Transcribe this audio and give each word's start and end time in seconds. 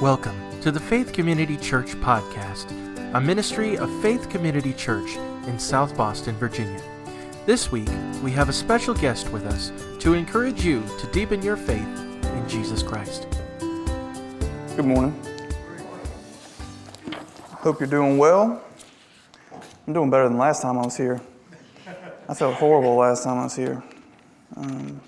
Welcome 0.00 0.60
to 0.60 0.72
the 0.72 0.80
Faith 0.80 1.12
Community 1.12 1.56
Church 1.56 1.92
Podcast, 2.00 2.68
a 3.14 3.20
ministry 3.20 3.78
of 3.78 3.88
Faith 4.02 4.28
Community 4.28 4.72
Church 4.72 5.14
in 5.46 5.56
South 5.56 5.96
Boston, 5.96 6.34
Virginia. 6.34 6.82
This 7.46 7.70
week, 7.70 7.88
we 8.20 8.32
have 8.32 8.48
a 8.48 8.52
special 8.52 8.92
guest 8.92 9.30
with 9.30 9.46
us 9.46 9.70
to 10.00 10.14
encourage 10.14 10.64
you 10.64 10.82
to 10.98 11.06
deepen 11.12 11.42
your 11.42 11.56
faith 11.56 11.78
in 11.78 12.48
Jesus 12.48 12.82
Christ. 12.82 13.28
Good 14.74 14.84
morning. 14.84 15.16
Hope 17.52 17.78
you're 17.78 17.88
doing 17.88 18.18
well. 18.18 18.64
I'm 19.86 19.92
doing 19.92 20.10
better 20.10 20.28
than 20.28 20.38
last 20.38 20.60
time 20.60 20.76
I 20.76 20.82
was 20.82 20.96
here. 20.96 21.20
I 22.28 22.34
felt 22.34 22.56
horrible 22.56 22.96
last 22.96 23.22
time 23.22 23.38
I 23.38 23.44
was 23.44 23.54
here. 23.54 23.80
Um, 24.56 25.00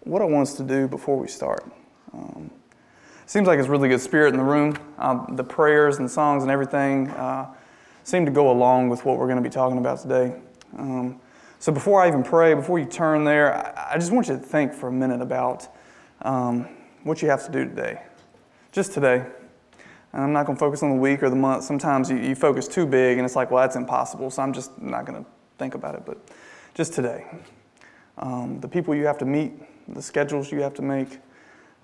what 0.00 0.20
I 0.20 0.26
want 0.26 0.48
us 0.48 0.54
to 0.58 0.62
do 0.62 0.86
before 0.86 1.18
we 1.18 1.26
start. 1.26 1.64
Um, 2.14 2.50
seems 3.26 3.46
like 3.46 3.58
it's 3.58 3.68
really 3.68 3.88
good 3.88 4.00
spirit 4.00 4.32
in 4.32 4.38
the 4.38 4.44
room. 4.44 4.76
Uh, 4.98 5.26
the 5.34 5.44
prayers 5.44 5.98
and 5.98 6.10
songs 6.10 6.42
and 6.42 6.52
everything 6.52 7.08
uh, 7.10 7.52
seem 8.04 8.24
to 8.24 8.30
go 8.30 8.50
along 8.50 8.88
with 8.88 9.04
what 9.04 9.18
we're 9.18 9.26
going 9.26 9.42
to 9.42 9.42
be 9.42 9.52
talking 9.52 9.78
about 9.78 10.00
today. 10.00 10.34
Um, 10.78 11.20
so 11.58 11.72
before 11.72 12.02
I 12.02 12.08
even 12.08 12.22
pray, 12.22 12.54
before 12.54 12.78
you 12.78 12.84
turn 12.84 13.24
there, 13.24 13.54
I, 13.54 13.94
I 13.94 13.98
just 13.98 14.12
want 14.12 14.28
you 14.28 14.34
to 14.34 14.40
think 14.40 14.72
for 14.72 14.88
a 14.88 14.92
minute 14.92 15.20
about 15.20 15.68
um, 16.22 16.68
what 17.02 17.22
you 17.22 17.28
have 17.30 17.44
to 17.46 17.52
do 17.52 17.64
today. 17.64 18.02
Just 18.72 18.92
today. 18.92 19.24
And 20.12 20.22
I'm 20.22 20.32
not 20.32 20.46
going 20.46 20.56
to 20.56 20.60
focus 20.60 20.82
on 20.82 20.90
the 20.90 20.96
week 20.96 21.22
or 21.22 21.30
the 21.30 21.36
month. 21.36 21.64
Sometimes 21.64 22.10
you, 22.10 22.18
you 22.18 22.34
focus 22.34 22.68
too 22.68 22.86
big 22.86 23.18
and 23.18 23.24
it's 23.24 23.34
like, 23.34 23.50
well, 23.50 23.62
that's 23.62 23.76
impossible. 23.76 24.30
So 24.30 24.42
I'm 24.42 24.52
just 24.52 24.80
not 24.80 25.06
going 25.06 25.24
to 25.24 25.30
think 25.58 25.74
about 25.74 25.94
it. 25.96 26.04
But 26.06 26.18
just 26.74 26.92
today. 26.92 27.24
Um, 28.18 28.60
the 28.60 28.68
people 28.68 28.94
you 28.94 29.06
have 29.06 29.18
to 29.18 29.24
meet, 29.24 29.52
the 29.92 30.02
schedules 30.02 30.52
you 30.52 30.60
have 30.62 30.74
to 30.74 30.82
make, 30.82 31.18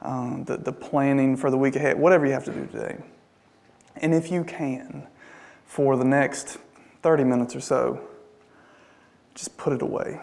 um, 0.02 0.44
the, 0.44 0.56
the 0.56 0.72
planning 0.72 1.36
for 1.36 1.50
the 1.50 1.58
week 1.58 1.76
ahead, 1.76 1.98
whatever 1.98 2.26
you 2.26 2.32
have 2.32 2.44
to 2.44 2.52
do 2.52 2.66
today. 2.66 2.98
And 3.96 4.14
if 4.14 4.30
you 4.30 4.44
can, 4.44 5.06
for 5.66 5.96
the 5.96 6.04
next 6.04 6.58
30 7.02 7.24
minutes 7.24 7.54
or 7.54 7.60
so, 7.60 8.00
just 9.34 9.56
put 9.56 9.72
it 9.72 9.82
away, 9.82 10.20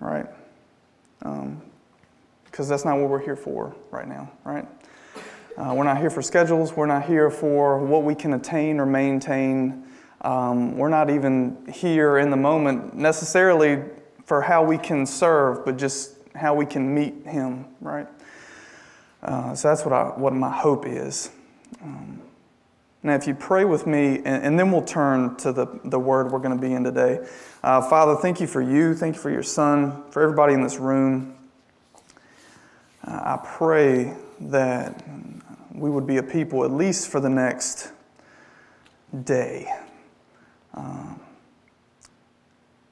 right? 0.00 0.26
Because 1.18 1.40
um, 1.42 2.68
that's 2.68 2.84
not 2.84 2.98
what 2.98 3.08
we're 3.08 3.24
here 3.24 3.36
for 3.36 3.74
right 3.90 4.06
now, 4.06 4.30
right? 4.44 4.66
Uh, 5.56 5.72
we're 5.74 5.84
not 5.84 5.98
here 5.98 6.10
for 6.10 6.20
schedules. 6.20 6.76
We're 6.76 6.86
not 6.86 7.06
here 7.06 7.30
for 7.30 7.78
what 7.78 8.02
we 8.02 8.14
can 8.14 8.34
attain 8.34 8.78
or 8.78 8.84
maintain. 8.84 9.84
Um, 10.20 10.76
we're 10.76 10.90
not 10.90 11.08
even 11.08 11.56
here 11.72 12.18
in 12.18 12.30
the 12.30 12.36
moment 12.36 12.94
necessarily 12.94 13.82
for 14.26 14.42
how 14.42 14.62
we 14.62 14.76
can 14.76 15.06
serve, 15.06 15.64
but 15.64 15.78
just 15.78 16.16
how 16.34 16.54
we 16.54 16.66
can 16.66 16.94
meet 16.94 17.26
Him, 17.26 17.64
right? 17.80 18.06
Uh, 19.22 19.54
so 19.54 19.68
that's 19.68 19.84
what, 19.84 19.92
I, 19.92 20.04
what 20.18 20.32
my 20.32 20.50
hope 20.50 20.86
is. 20.86 21.30
Um, 21.82 22.20
now, 23.02 23.14
if 23.14 23.26
you 23.26 23.34
pray 23.34 23.64
with 23.64 23.86
me, 23.86 24.16
and, 24.16 24.26
and, 24.26 24.58
then 24.58 24.72
we'll 24.72 24.82
turn 24.82 25.36
to 25.36 25.52
the, 25.52 25.66
the 25.84 25.98
word 25.98 26.32
we're 26.32 26.40
going 26.40 26.58
to 26.58 26.60
be 26.60 26.74
in 26.74 26.82
today. 26.82 27.24
Uh, 27.62 27.80
Father, 27.80 28.16
thank 28.20 28.40
you 28.40 28.48
for 28.48 28.60
you. 28.60 28.94
Thank 28.94 29.14
you 29.14 29.22
for 29.22 29.30
your 29.30 29.44
son, 29.44 30.02
for 30.10 30.22
everybody 30.22 30.54
in 30.54 30.60
this 30.60 30.78
room. 30.78 31.36
Uh, 33.06 33.36
I 33.36 33.40
pray 33.44 34.12
that 34.40 35.04
we 35.72 35.88
would 35.88 36.06
be 36.06 36.16
a 36.16 36.22
people, 36.22 36.64
at 36.64 36.72
least 36.72 37.08
for 37.08 37.20
the 37.20 37.28
next 37.30 37.92
day, 39.24 39.72
um, 40.74 41.20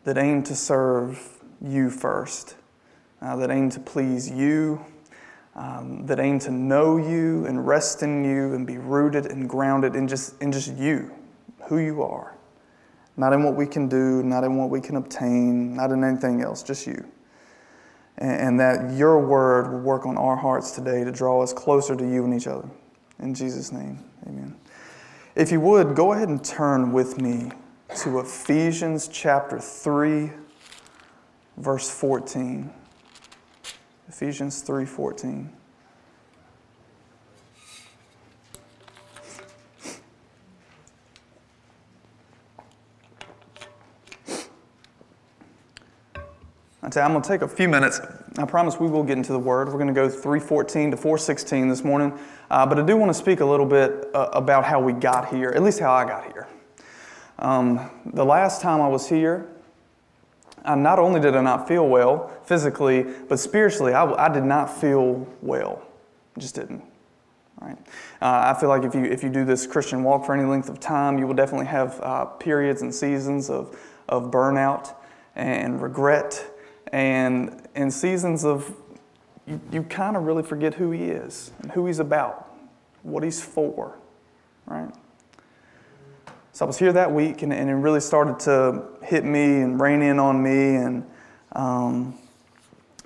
that 0.04 0.16
aim 0.16 0.44
to 0.44 0.54
serve 0.54 1.42
you 1.60 1.90
first, 1.90 2.54
uh, 3.20 3.34
that 3.36 3.50
aim 3.50 3.68
to 3.70 3.80
please 3.80 4.30
you 4.30 4.84
um, 5.56 6.04
that 6.06 6.18
aim 6.18 6.38
to 6.40 6.50
know 6.50 6.96
you 6.96 7.46
and 7.46 7.66
rest 7.66 8.02
in 8.02 8.24
you 8.24 8.54
and 8.54 8.66
be 8.66 8.78
rooted 8.78 9.26
and 9.26 9.48
grounded 9.48 9.94
in 9.94 10.08
just, 10.08 10.40
in 10.42 10.50
just 10.50 10.74
you, 10.74 11.12
who 11.68 11.78
you 11.78 12.02
are. 12.02 12.36
Not 13.16 13.32
in 13.32 13.44
what 13.44 13.54
we 13.54 13.66
can 13.66 13.88
do, 13.88 14.22
not 14.22 14.42
in 14.42 14.56
what 14.56 14.70
we 14.70 14.80
can 14.80 14.96
obtain, 14.96 15.76
not 15.76 15.92
in 15.92 16.02
anything 16.02 16.42
else, 16.42 16.62
just 16.62 16.86
you. 16.86 17.04
And, 18.18 18.32
and 18.32 18.60
that 18.60 18.96
your 18.96 19.24
word 19.24 19.70
will 19.70 19.80
work 19.80 20.06
on 20.06 20.18
our 20.18 20.36
hearts 20.36 20.72
today 20.72 21.04
to 21.04 21.12
draw 21.12 21.42
us 21.42 21.52
closer 21.52 21.94
to 21.94 22.04
you 22.04 22.24
and 22.24 22.34
each 22.34 22.48
other. 22.48 22.68
In 23.20 23.34
Jesus' 23.34 23.70
name, 23.70 24.02
amen. 24.26 24.56
If 25.36 25.52
you 25.52 25.60
would, 25.60 25.94
go 25.94 26.12
ahead 26.12 26.28
and 26.28 26.44
turn 26.44 26.92
with 26.92 27.20
me 27.20 27.50
to 27.98 28.18
Ephesians 28.18 29.06
chapter 29.06 29.60
3, 29.60 30.30
verse 31.56 31.88
14. 31.90 32.72
Ephesians 34.08 34.62
3:14. 34.62 35.50
I'm 46.96 47.10
going 47.10 47.22
to 47.22 47.28
take 47.28 47.42
a 47.42 47.48
few 47.48 47.68
minutes. 47.68 48.00
I 48.38 48.44
promise 48.44 48.78
we 48.78 48.88
will 48.88 49.02
get 49.02 49.16
into 49.16 49.32
the 49.32 49.38
Word. 49.38 49.68
We're 49.68 49.74
going 49.74 49.88
to 49.88 49.92
go 49.92 50.08
314 50.08 50.92
to 50.92 50.96
416 50.96 51.68
this 51.68 51.82
morning. 51.82 52.16
Uh, 52.50 52.66
but 52.66 52.78
I 52.78 52.82
do 52.82 52.96
want 52.96 53.10
to 53.10 53.14
speak 53.14 53.40
a 53.40 53.44
little 53.44 53.66
bit 53.66 54.08
uh, 54.14 54.28
about 54.32 54.64
how 54.64 54.80
we 54.80 54.92
got 54.92 55.28
here, 55.28 55.50
at 55.50 55.62
least 55.62 55.80
how 55.80 55.92
I 55.92 56.04
got 56.04 56.24
here. 56.32 56.46
Um, 57.38 57.90
the 58.06 58.24
last 58.24 58.60
time 58.60 58.80
I 58.80 58.86
was 58.86 59.08
here, 59.08 59.53
not 60.64 60.98
only 60.98 61.20
did 61.20 61.36
I 61.36 61.42
not 61.42 61.68
feel 61.68 61.88
well 61.88 62.30
physically, 62.44 63.04
but 63.28 63.38
spiritually, 63.38 63.92
I, 63.92 64.04
I 64.26 64.28
did 64.28 64.44
not 64.44 64.66
feel 64.66 65.26
well. 65.42 65.82
Just 66.38 66.54
didn't. 66.54 66.82
Right? 67.60 67.78
Uh, 68.20 68.54
I 68.54 68.60
feel 68.60 68.68
like 68.68 68.82
if 68.82 68.94
you, 68.94 69.04
if 69.04 69.22
you 69.22 69.30
do 69.30 69.44
this 69.44 69.66
Christian 69.66 70.02
walk 70.02 70.26
for 70.26 70.34
any 70.34 70.44
length 70.44 70.68
of 70.68 70.80
time, 70.80 71.18
you 71.18 71.26
will 71.26 71.34
definitely 71.34 71.66
have 71.66 72.00
uh, 72.00 72.24
periods 72.24 72.82
and 72.82 72.94
seasons 72.94 73.48
of, 73.50 73.78
of 74.08 74.30
burnout 74.30 74.94
and 75.36 75.80
regret 75.80 76.44
and, 76.92 77.66
and 77.74 77.92
seasons 77.92 78.44
of 78.44 78.74
you, 79.46 79.60
you 79.72 79.82
kind 79.82 80.16
of 80.16 80.24
really 80.24 80.42
forget 80.42 80.74
who 80.74 80.90
He 80.90 81.04
is 81.04 81.52
and 81.60 81.72
who 81.72 81.86
He's 81.86 81.98
about, 81.98 82.54
what 83.02 83.22
He's 83.22 83.42
for. 83.42 83.98
Right? 84.66 84.90
So 86.54 86.64
I 86.64 86.68
was 86.68 86.78
here 86.78 86.92
that 86.92 87.10
week, 87.10 87.42
and, 87.42 87.52
and 87.52 87.68
it 87.68 87.74
really 87.74 87.98
started 87.98 88.38
to 88.44 88.84
hit 89.02 89.24
me 89.24 89.62
and 89.62 89.80
rain 89.80 90.02
in 90.02 90.20
on 90.20 90.40
me. 90.40 90.76
And 90.76 91.04
um, 91.50 92.16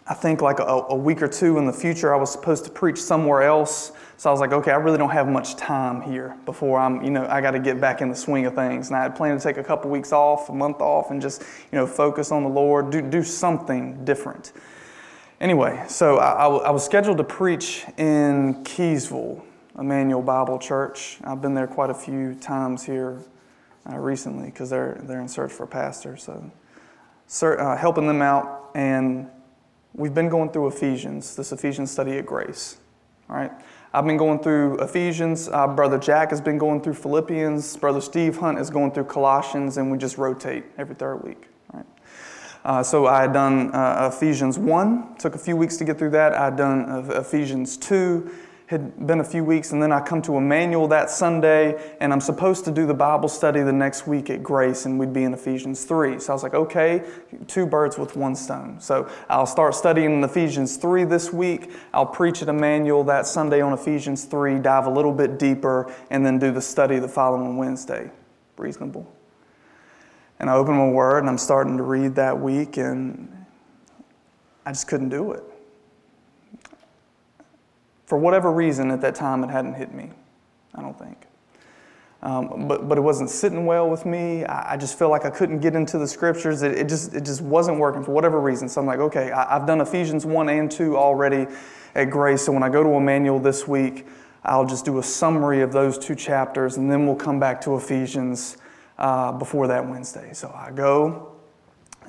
I 0.06 0.12
think 0.12 0.42
like 0.42 0.59
a, 0.59 0.64
a, 0.64 0.94
week 0.94 1.22
or 1.22 1.28
two 1.28 1.56
in 1.56 1.64
the 1.64 1.72
future, 1.72 2.14
I 2.14 2.19
was 2.19 2.31
supposed 2.31 2.66
to 2.66 2.70
preach 2.70 2.98
somewhere 3.00 3.42
else. 3.42 3.92
So 4.19 4.28
I 4.28 4.32
was 4.32 4.41
like, 4.41 4.53
okay, 4.53 4.70
I 4.70 4.75
really 4.75 4.98
don't 4.98 5.08
have 5.08 5.28
much 5.28 5.56
time 5.56 6.03
here 6.03 6.37
before 6.44 6.78
I'm, 6.78 7.03
you 7.03 7.08
know, 7.08 7.26
I 7.26 7.41
got 7.41 7.53
to 7.53 7.58
get 7.58 7.81
back 7.81 8.03
in 8.03 8.10
the 8.10 8.14
swing 8.14 8.44
of 8.44 8.54
things. 8.54 8.88
And 8.88 8.98
I 8.98 9.03
had 9.03 9.16
planned 9.16 9.41
to 9.41 9.48
take 9.48 9.56
a 9.56 9.64
couple 9.64 9.91
weeks 9.91 10.12
off, 10.12 10.50
a 10.50 10.53
month 10.53 10.82
off, 10.82 11.10
and 11.10 11.19
just, 11.19 11.41
you 11.41 11.78
know, 11.78 11.87
focus 11.87 12.31
on 12.31 12.42
the 12.42 12.50
Lord, 12.50 12.91
do, 12.91 13.00
do 13.00 13.22
something 13.22 14.04
different. 14.04 14.53
Anyway, 15.41 15.82
so 15.88 16.19
I, 16.19 16.48
I 16.48 16.70
was 16.70 16.84
scheduled 16.84 17.16
to 17.16 17.25
preach 17.25 17.87
in 17.97 18.62
Keysville, 18.64 19.42
Emmanuel 19.78 20.20
Bible 20.20 20.58
Church. 20.58 21.16
I've 21.25 21.41
been 21.41 21.54
there 21.54 21.66
quite 21.66 21.88
a 21.88 21.94
few 21.94 22.34
times 22.34 22.84
here 22.84 23.25
uh, 23.88 23.97
recently 23.97 24.47
because 24.47 24.71
they're, 24.71 25.00
they're 25.03 25.21
in 25.21 25.28
search 25.28 25.53
for 25.53 25.65
a 25.65 25.69
pastor. 25.69 26.16
So, 26.16 26.50
uh, 27.43 27.76
helping 27.76 28.06
them 28.06 28.22
out. 28.22 28.71
And 28.75 29.28
we've 29.94 30.15
been 30.15 30.28
going 30.28 30.50
through 30.50 30.69
Ephesians, 30.69 31.37
this 31.37 31.53
Ephesians 31.53 31.91
study 31.91 32.19
at 32.19 32.26
Grace. 32.26 32.78
All 33.28 33.37
right. 33.37 33.53
I've 33.93 34.04
been 34.04 34.16
going 34.16 34.41
through 34.41 34.78
Ephesians. 34.78 35.49
Uh, 35.49 35.66
Brother 35.66 35.99
Jack 35.99 36.31
has 36.31 36.41
been 36.41 36.59
going 36.59 36.82
through 36.82 36.94
Philippians. 36.94 37.76
Brother 37.78 38.00
Steve 38.00 38.37
Hunt 38.37 38.59
is 38.59 38.69
going 38.69 38.93
through 38.93 39.04
Colossians, 39.04 39.78
and 39.78 39.91
we 39.91 39.97
just 39.97 40.19
rotate 40.19 40.65
every 40.76 40.94
third 40.94 41.25
week. 41.25 41.49
Right? 41.72 41.87
Uh, 42.65 42.82
so 42.82 43.06
I 43.06 43.22
had 43.22 43.32
done 43.32 43.75
uh, 43.75 44.10
Ephesians 44.12 44.59
1, 44.59 45.16
took 45.19 45.34
a 45.34 45.38
few 45.38 45.56
weeks 45.56 45.78
to 45.78 45.84
get 45.84 45.99
through 45.99 46.10
that. 46.10 46.34
I 46.34 46.47
had 46.47 46.56
done 46.56 46.84
uh, 46.84 47.20
Ephesians 47.20 47.76
2, 47.78 48.31
had 48.69 49.06
been 49.06 49.20
a 49.20 49.25
few 49.25 49.43
weeks, 49.43 49.73
and 49.73 49.82
then 49.82 49.93
I 49.93 50.00
come 50.00 50.20
to 50.23 50.37
Emmanuel 50.37 50.88
that 50.88 51.09
Sunday, 51.09 51.94
and 52.00 52.12
I'm 52.12 52.20
supposed 52.20 52.67
to 52.67 52.70
do 52.70 52.87
the 52.87 52.93
Bible 52.93 53.31
study 53.31 53.62
the 53.62 53.73
next 53.73 54.06
week 54.06 54.29
at 54.29 54.43
Grace, 54.43 54.85
and 54.85 54.99
we'd 54.99 55.15
be 55.15 55.25
in 55.25 55.32
Ephesians 55.32 55.85
3. 55.87 56.20
So 56.20 56.32
I 56.32 56.35
was 56.35 56.43
like, 56.43 56.53
okay, 56.53 57.03
two 57.47 57.65
birds 57.65 57.97
with 57.97 58.15
one 58.15 58.35
stone. 58.35 58.79
So 58.79 59.09
I'll 59.31 59.47
start 59.47 59.75
studying 59.75 60.12
in 60.12 60.23
Ephesians 60.23 60.76
3 60.76 61.05
this 61.05 61.32
week. 61.32 61.73
I'll 61.94 62.05
preach 62.05 62.43
at 62.43 62.50
Emmanuel 62.50 63.05
that 63.05 63.26
Sunday 63.26 63.62
on 63.62 63.73
Ephesians 63.73 64.26
3, 64.26 64.59
dive 64.59 64.85
a 64.85 64.91
little 64.91 65.12
bit 65.12 65.38
deeper, 65.38 65.91
and 66.11 66.25
then 66.25 66.38
do 66.38 66.53
the 66.53 66.61
study 66.61 66.99
the 66.99 67.09
following 67.09 67.56
Wednesday. 67.56 68.11
Reasonable. 68.59 69.11
And 70.41 70.50
I 70.50 70.55
open 70.56 70.75
my 70.75 70.91
word, 70.91 71.21
and 71.21 71.31
I'm 71.31 71.38
starting 71.38 71.79
to 71.79 71.82
read 71.82 72.17
that 72.17 72.38
week, 72.38 72.76
and 72.76 73.47
I 74.67 74.73
just 74.73 74.88
couldn't 74.88 75.09
do 75.09 75.32
it 75.32 75.43
for 78.08 78.19
whatever 78.19 78.52
reason 78.52 78.90
at 78.90 79.00
that 79.00 79.14
time 79.14 79.44
it 79.44 79.50
hadn't 79.50 79.75
hit 79.75 79.93
me 79.93 80.10
i 80.75 80.82
don't 80.82 80.99
think 80.99 81.16
um, 82.20 82.66
but, 82.66 82.88
but 82.88 82.99
it 82.99 83.00
wasn't 83.00 83.31
sitting 83.31 83.64
well 83.64 83.88
with 83.88 84.05
me 84.05 84.44
I, 84.44 84.72
I, 84.72 84.76
just 84.76 84.99
felt 84.99 85.12
like 85.12 85.25
i 85.25 85.31
couldn't 85.31 85.60
get 85.60 85.76
into 85.76 85.99
the 85.99 86.08
scriptures 86.08 86.62
it, 86.62 86.72
it, 86.72 86.88
just, 86.88 87.14
it 87.14 87.25
just 87.25 87.40
wasn't 87.40 87.78
working 87.78 88.02
for 88.02 88.10
whatever 88.10 88.40
reason 88.40 88.69
so 88.69 88.81
i'm 88.81 88.87
like 88.87 88.99
okay 88.99 89.31
I, 89.31 89.58
have 89.58 89.66
done 89.66 89.81
ephesians 89.81 90.26
1 90.26 90.49
and 90.49 90.69
2 90.69 90.96
already 90.96 91.46
at 91.94 92.10
Grace. 92.10 92.44
So 92.44 92.52
when 92.52 92.62
I 92.62 92.69
go 92.69 92.82
to 92.82 92.90
Emmanuel 92.90 93.38
this 93.38 93.66
week, 93.66 94.06
I'll 94.44 94.66
just 94.66 94.84
do 94.84 94.99
a 94.99 95.02
summary 95.02 95.62
of 95.62 95.72
those 95.72 95.99
two 95.99 96.14
chapters, 96.14 96.76
and 96.76 96.90
then 96.90 97.06
we'll 97.06 97.16
come 97.16 97.40
back 97.40 97.61
to 97.62 97.76
Ephesians 97.76 98.56
uh, 98.99 99.32
before 99.32 99.66
that 99.66 99.87
Wednesday. 99.87 100.32
So 100.32 100.52
I 100.54 100.70
go 100.70 101.32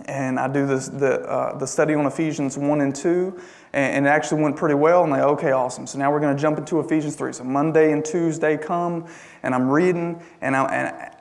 and 0.06 0.40
I 0.40 0.48
do 0.48 0.66
this, 0.66 0.88
the, 0.88 1.22
uh, 1.22 1.58
the 1.58 1.66
study 1.66 1.94
on 1.94 2.06
Ephesians 2.06 2.58
1 2.58 2.82
and 2.82 2.96
2, 2.96 3.40
and, 3.74 3.96
and, 3.96 4.06
it 4.06 4.10
actually 4.10 4.42
went 4.42 4.56
pretty 4.56 4.76
well. 4.76 5.04
And 5.04 5.14
they, 5.14 5.22
okay, 5.22 5.52
awesome. 5.52 5.88
So 5.88 5.98
now 5.98 6.12
we're 6.12 6.20
going 6.20 6.36
to 6.36 6.42
jump 6.42 6.58
into 6.58 6.80
Ephesians 6.80 7.16
3. 7.16 7.34
So 7.34 7.44
Monday 7.44 7.92
and 7.92 8.04
Tuesday 8.04 8.58
come, 8.58 9.08
and 9.44 9.54
I'm 9.54 9.70
reading, 9.70 10.22
and, 10.42 10.56
I, 10.56 10.66
and 10.66 11.16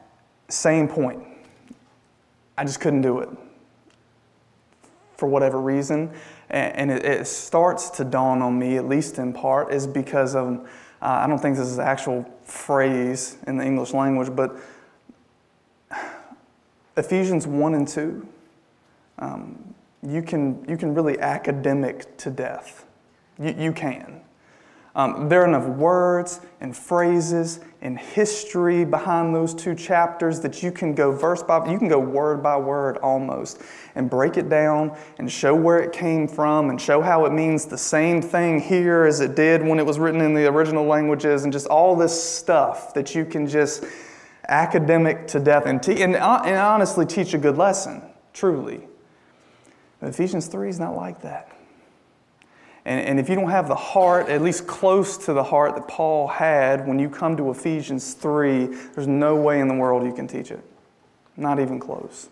same 0.48 0.88
point. 0.88 1.22
I 2.56 2.64
just 2.64 2.80
couldn't 2.80 3.02
do 3.02 3.20
it 3.20 3.28
for 5.18 5.28
whatever 5.28 5.60
reason. 5.60 6.10
And, 6.48 6.76
and 6.76 6.90
it, 6.90 7.04
it, 7.04 7.26
starts 7.26 7.90
to 7.90 8.04
dawn 8.04 8.40
on 8.40 8.58
me, 8.58 8.76
at 8.76 8.88
least 8.88 9.18
in 9.18 9.32
part, 9.32 9.72
is 9.72 9.86
because 9.86 10.34
of, 10.34 10.60
uh, 11.02 11.20
I 11.22 11.26
don't 11.26 11.38
think 11.38 11.56
this 11.56 11.66
is 11.66 11.76
the 11.76 11.84
actual 11.84 12.24
phrase 12.44 13.36
in 13.46 13.58
the 13.58 13.64
English 13.64 13.92
language, 13.92 14.34
but 14.34 14.56
Ephesians 16.96 17.46
1 17.46 17.74
and 17.74 17.86
2, 17.86 18.26
um, 19.18 19.74
you, 20.02 20.22
can, 20.22 20.64
you 20.68 20.76
can 20.76 20.94
really 20.94 21.18
academic 21.18 22.16
to 22.18 22.30
death. 22.30 22.86
You, 23.38 23.54
you 23.58 23.72
can. 23.72 24.20
Um, 24.98 25.28
there 25.28 25.42
are 25.42 25.46
enough 25.46 25.68
words 25.68 26.40
and 26.60 26.76
phrases 26.76 27.60
and 27.82 27.96
history 27.96 28.84
behind 28.84 29.32
those 29.32 29.54
two 29.54 29.76
chapters 29.76 30.40
that 30.40 30.60
you 30.60 30.72
can 30.72 30.92
go 30.92 31.12
verse 31.12 31.40
by 31.40 31.70
you 31.70 31.78
can 31.78 31.86
go 31.86 32.00
word 32.00 32.42
by 32.42 32.56
word 32.56 32.96
almost 32.98 33.62
and 33.94 34.10
break 34.10 34.36
it 34.36 34.48
down 34.48 34.96
and 35.18 35.30
show 35.30 35.54
where 35.54 35.78
it 35.78 35.92
came 35.92 36.26
from 36.26 36.70
and 36.70 36.80
show 36.80 37.00
how 37.00 37.26
it 37.26 37.32
means 37.32 37.64
the 37.64 37.78
same 37.78 38.20
thing 38.20 38.58
here 38.58 39.04
as 39.04 39.20
it 39.20 39.36
did 39.36 39.62
when 39.62 39.78
it 39.78 39.86
was 39.86 40.00
written 40.00 40.20
in 40.20 40.34
the 40.34 40.46
original 40.46 40.84
languages 40.84 41.44
and 41.44 41.52
just 41.52 41.68
all 41.68 41.94
this 41.94 42.20
stuff 42.20 42.92
that 42.94 43.14
you 43.14 43.24
can 43.24 43.46
just 43.46 43.84
academic 44.48 45.28
to 45.28 45.38
death 45.38 45.66
and, 45.66 45.80
te- 45.80 46.02
and, 46.02 46.16
uh, 46.16 46.42
and 46.44 46.56
honestly 46.56 47.06
teach 47.06 47.34
a 47.34 47.38
good 47.38 47.56
lesson, 47.56 48.02
truly. 48.32 48.87
But 50.00 50.10
Ephesians 50.10 50.46
3 50.46 50.68
is 50.68 50.78
not 50.78 50.96
like 50.96 51.22
that. 51.22 51.56
And, 52.84 53.00
and 53.00 53.20
if 53.20 53.28
you 53.28 53.34
don't 53.34 53.50
have 53.50 53.68
the 53.68 53.74
heart, 53.74 54.28
at 54.28 54.42
least 54.42 54.66
close 54.66 55.18
to 55.26 55.32
the 55.32 55.42
heart 55.42 55.74
that 55.74 55.88
Paul 55.88 56.28
had 56.28 56.86
when 56.86 56.98
you 56.98 57.10
come 57.10 57.36
to 57.36 57.50
Ephesians 57.50 58.14
3, 58.14 58.66
there's 58.94 59.06
no 59.06 59.36
way 59.36 59.60
in 59.60 59.68
the 59.68 59.74
world 59.74 60.04
you 60.04 60.12
can 60.12 60.26
teach 60.26 60.50
it. 60.50 60.62
Not 61.36 61.60
even 61.60 61.78
close. 61.78 62.28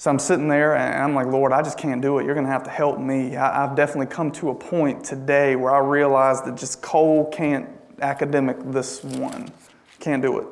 So 0.00 0.10
I'm 0.10 0.18
sitting 0.18 0.48
there 0.48 0.76
and 0.76 1.02
I'm 1.02 1.14
like, 1.14 1.26
Lord, 1.26 1.52
I 1.52 1.62
just 1.62 1.76
can't 1.76 2.00
do 2.00 2.18
it. 2.18 2.24
You're 2.24 2.34
going 2.34 2.46
to 2.46 2.52
have 2.52 2.62
to 2.64 2.70
help 2.70 2.98
me. 2.98 3.36
I, 3.36 3.66
have 3.66 3.76
definitely 3.76 4.06
come 4.06 4.32
to 4.32 4.48
a 4.48 4.54
point 4.54 5.04
today 5.04 5.56
where 5.56 5.74
I 5.74 5.78
realize 5.78 6.40
that 6.42 6.56
just 6.56 6.80
Cole 6.80 7.26
can't 7.30 7.68
academic 8.00 8.56
this 8.64 9.04
one. 9.04 9.52
Can't 9.98 10.22
do 10.22 10.38
it. 10.38 10.46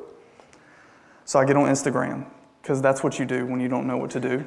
So 1.25 1.39
I 1.39 1.45
get 1.45 1.55
on 1.55 1.67
Instagram 1.67 2.27
because 2.61 2.79
that's 2.81 3.03
what 3.03 3.17
you 3.17 3.25
do 3.25 3.45
when 3.45 3.59
you 3.59 3.67
don't 3.67 3.87
know 3.87 3.97
what 3.97 4.11
to 4.11 4.19
do. 4.19 4.45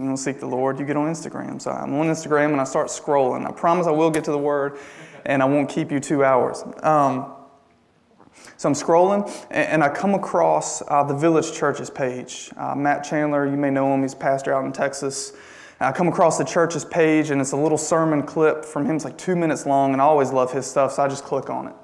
You 0.00 0.06
don't 0.06 0.16
seek 0.16 0.40
the 0.40 0.46
Lord, 0.46 0.80
you 0.80 0.86
get 0.86 0.96
on 0.96 1.12
Instagram. 1.12 1.60
So 1.60 1.70
I'm 1.70 1.92
on 1.94 2.06
Instagram 2.06 2.52
and 2.52 2.60
I 2.60 2.64
start 2.64 2.88
scrolling. 2.88 3.46
I 3.46 3.52
promise 3.52 3.86
I 3.86 3.90
will 3.90 4.10
get 4.10 4.24
to 4.24 4.30
the 4.30 4.38
Word 4.38 4.78
and 5.26 5.42
I 5.42 5.44
won't 5.44 5.68
keep 5.68 5.92
you 5.92 6.00
two 6.00 6.24
hours. 6.24 6.64
Um, 6.82 7.34
so 8.56 8.68
I'm 8.68 8.74
scrolling 8.74 9.30
and 9.50 9.84
I 9.84 9.90
come 9.90 10.14
across 10.14 10.82
uh, 10.88 11.02
the 11.02 11.14
Village 11.14 11.52
Church's 11.52 11.90
page. 11.90 12.50
Uh, 12.56 12.74
Matt 12.74 13.04
Chandler, 13.04 13.46
you 13.46 13.58
may 13.58 13.68
know 13.68 13.92
him, 13.92 14.00
he's 14.00 14.14
pastor 14.14 14.54
out 14.54 14.64
in 14.64 14.72
Texas. 14.72 15.34
I 15.80 15.92
come 15.92 16.08
across 16.08 16.38
the 16.38 16.44
church's 16.44 16.84
page 16.84 17.30
and 17.30 17.40
it's 17.40 17.52
a 17.52 17.56
little 17.56 17.78
sermon 17.78 18.22
clip 18.22 18.64
from 18.64 18.86
him. 18.86 18.96
It's 18.96 19.04
like 19.04 19.18
two 19.18 19.36
minutes 19.36 19.66
long 19.66 19.92
and 19.92 20.00
I 20.00 20.04
always 20.06 20.32
love 20.32 20.50
his 20.50 20.66
stuff, 20.66 20.92
so 20.92 21.02
I 21.02 21.08
just 21.08 21.24
click 21.24 21.50
on 21.50 21.68
it. 21.68 21.74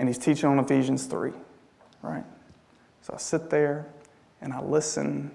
And 0.00 0.08
he's 0.08 0.18
teaching 0.18 0.48
on 0.48 0.58
Ephesians 0.58 1.06
3 1.06 1.32
right? 2.02 2.24
So 3.00 3.14
I 3.14 3.18
sit 3.18 3.48
there 3.48 3.86
and 4.40 4.52
I 4.52 4.60
listen, 4.60 5.30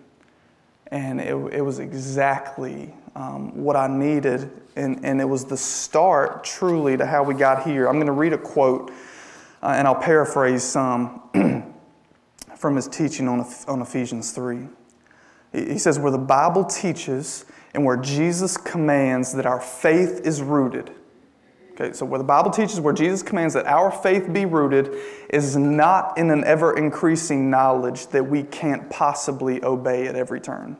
and 0.91 1.19
it, 1.19 1.35
it 1.53 1.61
was 1.61 1.79
exactly 1.79 2.93
um, 3.15 3.63
what 3.63 3.75
I 3.75 3.87
needed, 3.87 4.49
and, 4.75 5.03
and 5.03 5.19
it 5.19 5.25
was 5.25 5.45
the 5.45 5.57
start 5.57 6.43
truly 6.43 6.97
to 6.97 7.05
how 7.05 7.23
we 7.23 7.33
got 7.33 7.63
here. 7.63 7.87
I'm 7.87 7.95
going 7.95 8.07
to 8.07 8.13
read 8.13 8.33
a 8.33 8.37
quote, 8.37 8.91
uh, 9.61 9.73
and 9.77 9.87
I'll 9.87 9.95
paraphrase 9.95 10.63
some 10.63 11.21
from 12.55 12.75
his 12.75 12.87
teaching 12.87 13.27
on, 13.27 13.45
on 13.67 13.81
Ephesians 13.81 14.31
3. 14.31 14.67
He 15.53 15.79
says, 15.79 15.97
Where 15.97 16.11
the 16.11 16.17
Bible 16.17 16.63
teaches 16.63 17.45
and 17.73 17.83
where 17.83 17.97
Jesus 17.97 18.57
commands 18.57 19.33
that 19.33 19.45
our 19.45 19.59
faith 19.59 20.21
is 20.23 20.41
rooted 20.41 20.91
Okay, 21.79 21.93
so 21.93 22.07
where 22.07 22.17
the 22.17 22.23
Bible 22.23 22.49
teaches, 22.49 22.79
where 22.79 22.93
Jesus 22.93 23.21
commands 23.21 23.53
that 23.53 23.67
our 23.67 23.91
faith 23.91 24.33
be 24.33 24.45
rooted, 24.45 24.89
is 25.29 25.55
not 25.55 26.17
in 26.17 26.31
an 26.31 26.43
ever 26.43 26.75
increasing 26.75 27.51
knowledge 27.51 28.07
that 28.07 28.27
we 28.27 28.41
can't 28.41 28.89
possibly 28.89 29.63
obey 29.63 30.07
at 30.07 30.15
every 30.15 30.41
turn. 30.41 30.75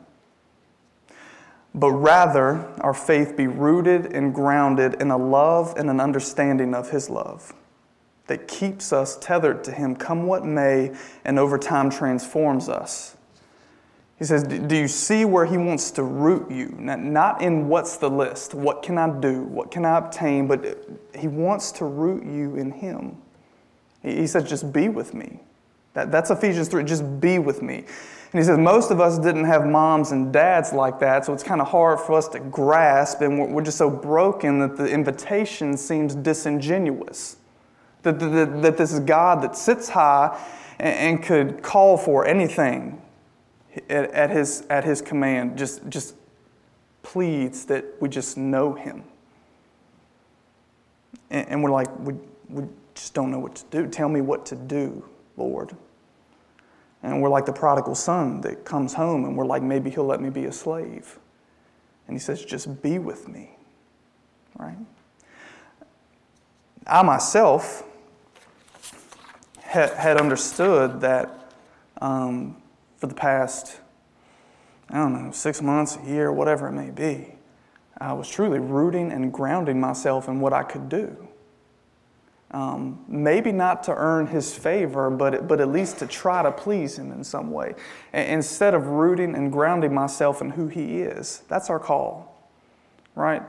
But 1.72 1.92
rather, 1.92 2.66
our 2.80 2.94
faith 2.94 3.36
be 3.36 3.46
rooted 3.46 4.06
and 4.06 4.34
grounded 4.34 5.00
in 5.00 5.12
a 5.12 5.16
love 5.16 5.74
and 5.76 5.88
an 5.88 6.00
understanding 6.00 6.74
of 6.74 6.90
His 6.90 7.08
love 7.08 7.52
that 8.26 8.48
keeps 8.48 8.92
us 8.92 9.16
tethered 9.20 9.62
to 9.64 9.70
Him, 9.70 9.94
come 9.94 10.26
what 10.26 10.44
may, 10.44 10.96
and 11.24 11.38
over 11.38 11.58
time 11.58 11.90
transforms 11.90 12.68
us. 12.68 13.16
He 14.18 14.24
says, 14.24 14.42
Do 14.42 14.76
you 14.76 14.88
see 14.88 15.24
where 15.24 15.46
he 15.46 15.56
wants 15.56 15.92
to 15.92 16.02
root 16.02 16.50
you? 16.50 16.74
Not 16.78 17.40
in 17.40 17.68
what's 17.68 17.98
the 17.98 18.10
list, 18.10 18.52
what 18.52 18.82
can 18.82 18.98
I 18.98 19.08
do, 19.20 19.44
what 19.44 19.70
can 19.70 19.84
I 19.84 19.98
obtain, 19.98 20.48
but 20.48 20.66
uh, 20.66 20.74
he 21.16 21.28
wants 21.28 21.70
to 21.72 21.84
root 21.84 22.24
you 22.24 22.56
in 22.56 22.72
him. 22.72 23.16
He 24.02 24.26
says, 24.26 24.48
Just 24.48 24.72
be 24.72 24.88
with 24.88 25.14
me. 25.14 25.38
That, 25.94 26.10
that's 26.10 26.30
Ephesians 26.30 26.68
3, 26.68 26.82
just 26.84 27.20
be 27.20 27.38
with 27.38 27.62
me. 27.62 27.76
And 27.76 28.40
he 28.40 28.42
says, 28.42 28.58
Most 28.58 28.90
of 28.90 29.00
us 29.00 29.18
didn't 29.20 29.44
have 29.44 29.64
moms 29.64 30.10
and 30.10 30.32
dads 30.32 30.72
like 30.72 30.98
that, 30.98 31.24
so 31.24 31.32
it's 31.32 31.44
kind 31.44 31.60
of 31.60 31.68
hard 31.68 32.00
for 32.00 32.14
us 32.14 32.26
to 32.28 32.40
grasp, 32.40 33.20
and 33.20 33.54
we're, 33.54 33.62
just 33.62 33.78
so 33.78 33.88
broken 33.88 34.58
that 34.58 34.76
the 34.76 34.86
invitation 34.86 35.76
seems 35.76 36.16
disingenuous. 36.16 37.36
That, 38.02 38.18
that, 38.18 38.76
this 38.76 38.92
is 38.92 39.00
God 39.00 39.42
that 39.42 39.56
sits 39.56 39.88
high 39.88 40.36
and 40.80 41.22
could 41.22 41.62
call 41.62 41.96
for 41.96 42.26
anything 42.26 43.00
at, 43.88 44.10
at, 44.12 44.30
his, 44.30 44.66
at 44.70 44.84
his 44.84 45.00
command 45.00 45.58
just, 45.58 45.88
just 45.88 46.14
pleads 47.02 47.64
that 47.66 47.84
we 48.00 48.08
just 48.08 48.36
know 48.36 48.74
him. 48.74 49.04
And, 51.30 51.48
and 51.48 51.62
we're 51.62 51.70
like, 51.70 51.88
we, 52.00 52.14
we 52.48 52.64
just 52.94 53.14
don't 53.14 53.30
know 53.30 53.38
what 53.38 53.54
to 53.56 53.64
do. 53.70 53.86
Tell 53.86 54.08
me 54.08 54.20
what 54.20 54.46
to 54.46 54.56
do, 54.56 55.04
Lord. 55.36 55.74
And 57.02 57.22
we're 57.22 57.28
like 57.28 57.46
the 57.46 57.52
prodigal 57.52 57.94
son 57.94 58.40
that 58.40 58.64
comes 58.64 58.92
home 58.94 59.24
and 59.24 59.36
we're 59.36 59.46
like, 59.46 59.62
maybe 59.62 59.90
he'll 59.90 60.04
let 60.06 60.20
me 60.20 60.30
be 60.30 60.46
a 60.46 60.52
slave. 60.52 61.18
And 62.06 62.16
he 62.16 62.20
says, 62.20 62.44
just 62.44 62.82
be 62.82 62.98
with 62.98 63.28
me. 63.28 63.50
Right? 64.56 64.76
I 66.86 67.02
myself 67.02 67.84
had, 69.60 70.16
understood 70.16 71.02
that 71.02 71.52
um, 72.00 72.56
for 72.98 73.06
the 73.06 73.14
past, 73.14 73.80
I 74.90 74.98
don't 74.98 75.12
know, 75.12 75.30
six 75.32 75.62
months, 75.62 75.96
a 75.96 76.06
year, 76.06 76.32
whatever 76.32 76.68
it 76.68 76.72
may 76.72 76.90
be, 76.90 77.34
I 77.98 78.12
was 78.12 78.28
truly 78.28 78.58
rooting 78.58 79.10
and 79.10 79.32
grounding 79.32 79.80
myself 79.80 80.28
in 80.28 80.40
what 80.40 80.52
I 80.52 80.62
could 80.62 80.88
do. 80.88 81.28
Um, 82.50 83.04
maybe 83.06 83.52
not 83.52 83.82
to 83.84 83.94
earn 83.94 84.26
his 84.26 84.54
favor, 84.54 85.10
but, 85.10 85.46
but 85.46 85.60
at 85.60 85.68
least 85.68 85.98
to 85.98 86.06
try 86.06 86.42
to 86.42 86.50
please 86.50 86.98
him 86.98 87.12
in 87.12 87.22
some 87.22 87.50
way. 87.50 87.74
Instead 88.14 88.74
of 88.74 88.86
rooting 88.86 89.34
and 89.34 89.52
grounding 89.52 89.92
myself 89.92 90.40
in 90.40 90.50
who 90.50 90.68
he 90.68 91.02
is, 91.02 91.42
that's 91.48 91.68
our 91.68 91.78
call, 91.78 92.40
right? 93.14 93.42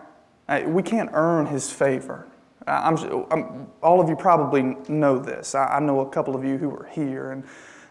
We 0.65 0.83
can't 0.83 1.09
earn 1.13 1.45
his 1.45 1.71
favor. 1.71 2.27
I'm, 2.67 2.97
I'm, 3.31 3.67
all 3.81 4.01
of 4.01 4.09
you 4.09 4.15
probably 4.15 4.75
know 4.89 5.17
this. 5.17 5.55
I, 5.55 5.77
I 5.77 5.79
know 5.79 6.01
a 6.01 6.09
couple 6.09 6.35
of 6.35 6.43
you 6.43 6.57
who 6.57 6.69
are 6.69 6.89
here, 6.91 7.31
and 7.31 7.43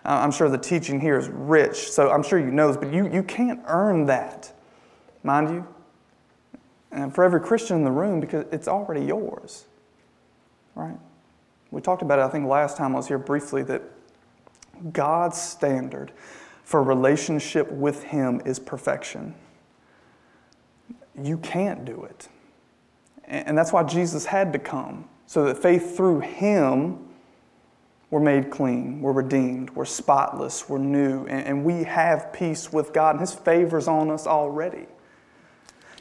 I'm 0.08 0.30
sure 0.30 0.48
the 0.48 0.56
teaching 0.56 1.00
here 1.00 1.18
is 1.18 1.28
rich, 1.28 1.90
so 1.90 2.10
I'm 2.10 2.22
sure 2.22 2.38
you 2.38 2.50
know 2.50 2.68
this, 2.68 2.78
but 2.78 2.92
you, 2.92 3.12
you 3.12 3.22
can't 3.22 3.60
earn 3.66 4.06
that, 4.06 4.50
mind 5.22 5.50
you. 5.50 5.66
And 6.90 7.14
for 7.14 7.24
every 7.24 7.40
Christian 7.40 7.76
in 7.76 7.84
the 7.84 7.90
room, 7.90 8.18
because 8.18 8.46
it's 8.50 8.68
already 8.68 9.04
yours, 9.04 9.66
right? 10.74 10.96
We 11.70 11.82
talked 11.82 12.00
about 12.00 12.18
it, 12.18 12.22
I 12.22 12.28
think, 12.28 12.46
last 12.46 12.78
time 12.78 12.94
I 12.94 12.96
was 12.96 13.06
here 13.06 13.18
briefly, 13.18 13.62
that 13.64 13.82
God's 14.92 15.38
standard 15.38 16.12
for 16.64 16.82
relationship 16.82 17.70
with 17.70 18.04
Him 18.04 18.40
is 18.46 18.58
perfection. 18.58 19.34
You 21.22 21.36
can't 21.38 21.84
do 21.84 22.04
it. 22.04 22.28
And 23.24 23.58
that's 23.58 23.74
why 23.74 23.82
Jesus 23.82 24.24
had 24.24 24.54
to 24.54 24.58
come, 24.58 25.06
so 25.26 25.44
that 25.44 25.58
faith 25.58 25.94
through 25.98 26.20
Him 26.20 27.07
we're 28.10 28.20
made 28.20 28.50
clean, 28.50 29.02
we're 29.02 29.12
redeemed, 29.12 29.70
we're 29.70 29.84
spotless, 29.84 30.68
we're 30.68 30.78
new, 30.78 31.26
and, 31.26 31.46
and 31.46 31.64
we 31.64 31.84
have 31.84 32.32
peace 32.32 32.72
with 32.72 32.92
God, 32.92 33.16
and 33.16 33.20
His 33.20 33.34
favor's 33.34 33.86
on 33.86 34.10
us 34.10 34.26
already. 34.26 34.86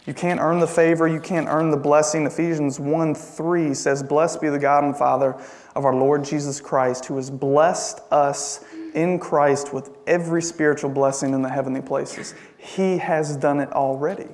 You 0.05 0.13
can't 0.13 0.39
earn 0.39 0.59
the 0.59 0.67
favor, 0.67 1.05
you 1.05 1.19
can't 1.19 1.49
earn 1.49 1.69
the 1.69 1.77
blessing. 1.77 2.25
Ephesians 2.25 2.79
1 2.79 3.13
3 3.13 3.73
says, 3.73 4.01
Blessed 4.01 4.39
be 4.39 4.47
the 4.47 4.57
God 4.57 4.85
and 4.85 4.95
Father 4.95 5.35
of 5.75 5.83
our 5.83 5.93
Lord 5.93 6.23
Jesus 6.23 6.61
Christ, 6.61 7.05
who 7.05 7.17
has 7.17 7.29
blessed 7.29 7.99
us 8.09 8.63
in 8.93 9.19
Christ 9.19 9.73
with 9.73 9.89
every 10.07 10.41
spiritual 10.41 10.91
blessing 10.91 11.33
in 11.33 11.41
the 11.41 11.49
heavenly 11.49 11.81
places. 11.81 12.35
He 12.57 12.97
has 12.99 13.35
done 13.35 13.59
it 13.59 13.69
already. 13.73 14.29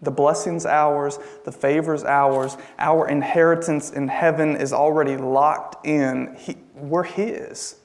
The 0.00 0.10
blessing's 0.10 0.64
ours, 0.64 1.18
the 1.44 1.52
favor's 1.52 2.04
ours, 2.04 2.56
our 2.78 3.08
inheritance 3.08 3.90
in 3.90 4.06
heaven 4.08 4.56
is 4.56 4.72
already 4.72 5.16
locked 5.16 5.84
in. 5.86 6.36
He, 6.38 6.56
we're 6.74 7.02
His. 7.02 7.76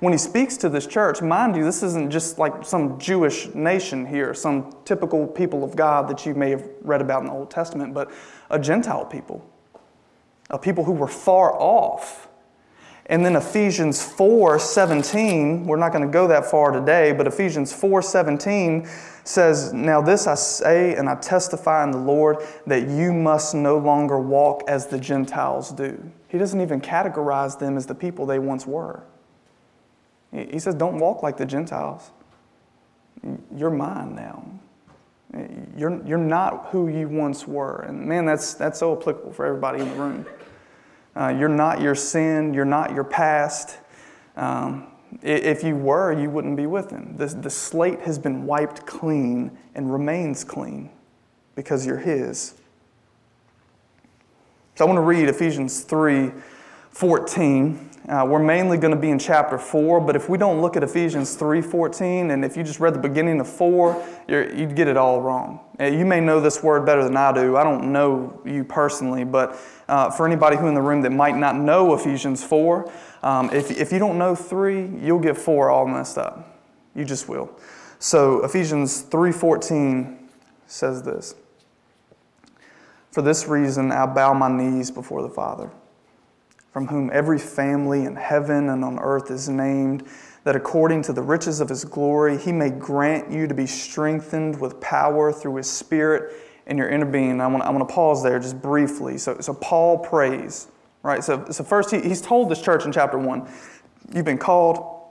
When 0.00 0.12
he 0.12 0.18
speaks 0.18 0.56
to 0.58 0.68
this 0.68 0.86
church, 0.86 1.22
mind 1.22 1.56
you, 1.56 1.64
this 1.64 1.82
isn't 1.82 2.10
just 2.10 2.38
like 2.38 2.64
some 2.64 2.98
Jewish 2.98 3.52
nation 3.54 4.06
here, 4.06 4.32
some 4.32 4.72
typical 4.84 5.26
people 5.26 5.64
of 5.64 5.74
God 5.74 6.08
that 6.08 6.24
you 6.24 6.34
may 6.34 6.50
have 6.50 6.68
read 6.82 7.00
about 7.00 7.22
in 7.22 7.26
the 7.26 7.32
Old 7.32 7.50
Testament, 7.50 7.94
but 7.94 8.10
a 8.50 8.58
Gentile 8.58 9.04
people, 9.04 9.44
a 10.50 10.58
people 10.58 10.84
who 10.84 10.92
were 10.92 11.08
far 11.08 11.52
off. 11.52 12.27
And 13.08 13.24
then 13.24 13.36
Ephesians 13.36 14.02
4 14.02 14.58
17, 14.58 15.66
we're 15.66 15.76
not 15.76 15.92
going 15.92 16.06
to 16.06 16.12
go 16.12 16.26
that 16.28 16.50
far 16.50 16.72
today, 16.72 17.12
but 17.12 17.26
Ephesians 17.26 17.72
4 17.72 18.02
17 18.02 18.86
says, 19.24 19.72
Now 19.72 20.02
this 20.02 20.26
I 20.26 20.34
say 20.34 20.94
and 20.94 21.08
I 21.08 21.14
testify 21.14 21.84
in 21.84 21.90
the 21.90 21.98
Lord 21.98 22.38
that 22.66 22.88
you 22.88 23.12
must 23.12 23.54
no 23.54 23.78
longer 23.78 24.18
walk 24.18 24.62
as 24.68 24.86
the 24.86 24.98
Gentiles 24.98 25.72
do. 25.72 26.10
He 26.28 26.36
doesn't 26.36 26.60
even 26.60 26.80
categorize 26.80 27.58
them 27.58 27.78
as 27.78 27.86
the 27.86 27.94
people 27.94 28.26
they 28.26 28.38
once 28.38 28.66
were. 28.66 29.02
He 30.30 30.58
says, 30.58 30.74
Don't 30.74 30.98
walk 30.98 31.22
like 31.22 31.38
the 31.38 31.46
Gentiles. 31.46 32.10
You're 33.54 33.70
mine 33.70 34.14
now. 34.14 34.44
You're, 35.76 36.02
you're 36.06 36.18
not 36.18 36.68
who 36.70 36.88
you 36.88 37.08
once 37.08 37.46
were. 37.46 37.80
And 37.80 38.06
man, 38.06 38.24
that's, 38.24 38.54
that's 38.54 38.78
so 38.78 38.98
applicable 38.98 39.32
for 39.32 39.46
everybody 39.46 39.80
in 39.80 39.88
the 39.88 39.94
room. 39.94 40.26
Uh, 41.18 41.28
you're 41.30 41.48
not 41.48 41.80
your 41.80 41.96
sin, 41.96 42.54
you're 42.54 42.64
not 42.64 42.94
your 42.94 43.02
past. 43.02 43.78
Um, 44.36 44.86
if 45.22 45.64
you 45.64 45.74
were, 45.74 46.12
you 46.12 46.30
wouldn't 46.30 46.56
be 46.56 46.66
with 46.66 46.90
him. 46.90 47.16
The, 47.16 47.26
the 47.26 47.50
slate 47.50 48.00
has 48.00 48.18
been 48.18 48.46
wiped 48.46 48.86
clean 48.86 49.56
and 49.74 49.92
remains 49.92 50.44
clean 50.44 50.90
because 51.56 51.84
you're 51.84 51.98
his. 51.98 52.54
So 54.76 54.84
I 54.84 54.86
want 54.86 54.98
to 54.98 55.02
read 55.02 55.28
Ephesians 55.28 55.80
3 55.80 56.30
14. 56.90 57.87
Uh, 58.08 58.24
we're 58.24 58.38
mainly 58.38 58.78
going 58.78 58.94
to 58.94 58.98
be 58.98 59.10
in 59.10 59.18
chapter 59.18 59.58
4, 59.58 60.00
but 60.00 60.16
if 60.16 60.30
we 60.30 60.38
don't 60.38 60.62
look 60.62 60.78
at 60.78 60.82
Ephesians 60.82 61.36
3.14, 61.36 62.30
and 62.32 62.42
if 62.42 62.56
you 62.56 62.62
just 62.64 62.80
read 62.80 62.94
the 62.94 62.98
beginning 62.98 63.38
of 63.38 63.46
4, 63.46 64.02
you'd 64.28 64.74
get 64.74 64.88
it 64.88 64.96
all 64.96 65.20
wrong. 65.20 65.60
Uh, 65.78 65.84
you 65.84 66.06
may 66.06 66.18
know 66.18 66.40
this 66.40 66.62
word 66.62 66.86
better 66.86 67.04
than 67.04 67.18
I 67.18 67.32
do. 67.32 67.58
I 67.58 67.64
don't 67.64 67.92
know 67.92 68.40
you 68.46 68.64
personally, 68.64 69.24
but 69.24 69.60
uh, 69.88 70.10
for 70.10 70.26
anybody 70.26 70.56
who 70.56 70.68
in 70.68 70.74
the 70.74 70.80
room 70.80 71.02
that 71.02 71.10
might 71.10 71.36
not 71.36 71.54
know 71.54 71.94
Ephesians 71.94 72.42
4, 72.42 72.90
um, 73.22 73.50
if, 73.52 73.70
if 73.70 73.92
you 73.92 73.98
don't 73.98 74.16
know 74.16 74.34
3, 74.34 75.00
you'll 75.02 75.18
get 75.18 75.36
4 75.36 75.68
all 75.68 75.86
messed 75.86 76.16
up. 76.16 76.58
You 76.94 77.04
just 77.04 77.28
will. 77.28 77.50
So 77.98 78.42
Ephesians 78.42 79.02
3.14 79.02 80.16
says 80.66 81.02
this, 81.02 81.34
For 83.10 83.20
this 83.20 83.46
reason 83.46 83.92
I 83.92 84.06
bow 84.06 84.32
my 84.32 84.48
knees 84.48 84.90
before 84.90 85.20
the 85.20 85.28
Father 85.28 85.70
from 86.70 86.86
whom 86.88 87.10
every 87.12 87.38
family 87.38 88.04
in 88.04 88.16
heaven 88.16 88.68
and 88.68 88.84
on 88.84 88.98
earth 88.98 89.30
is 89.30 89.48
named, 89.48 90.06
that 90.44 90.56
according 90.56 91.02
to 91.02 91.12
the 91.12 91.22
riches 91.22 91.60
of 91.60 91.68
his 91.68 91.84
glory, 91.84 92.38
he 92.38 92.52
may 92.52 92.70
grant 92.70 93.30
you 93.30 93.46
to 93.46 93.54
be 93.54 93.66
strengthened 93.66 94.60
with 94.60 94.80
power 94.80 95.32
through 95.32 95.56
his 95.56 95.70
Spirit 95.70 96.32
in 96.66 96.76
your 96.76 96.88
inner 96.88 97.06
being. 97.06 97.40
I 97.40 97.46
want, 97.46 97.64
I 97.64 97.70
want 97.70 97.88
to 97.88 97.94
pause 97.94 98.22
there 98.22 98.38
just 98.38 98.60
briefly. 98.60 99.18
So, 99.18 99.40
so 99.40 99.54
Paul 99.54 99.98
prays, 99.98 100.68
right? 101.02 101.24
So, 101.24 101.46
so 101.50 101.64
first, 101.64 101.90
he, 101.90 102.00
he's 102.00 102.20
told 102.20 102.50
this 102.50 102.62
church 102.62 102.84
in 102.84 102.92
chapter 102.92 103.18
1 103.18 103.48
you've 104.14 104.24
been 104.24 104.38
called, 104.38 105.02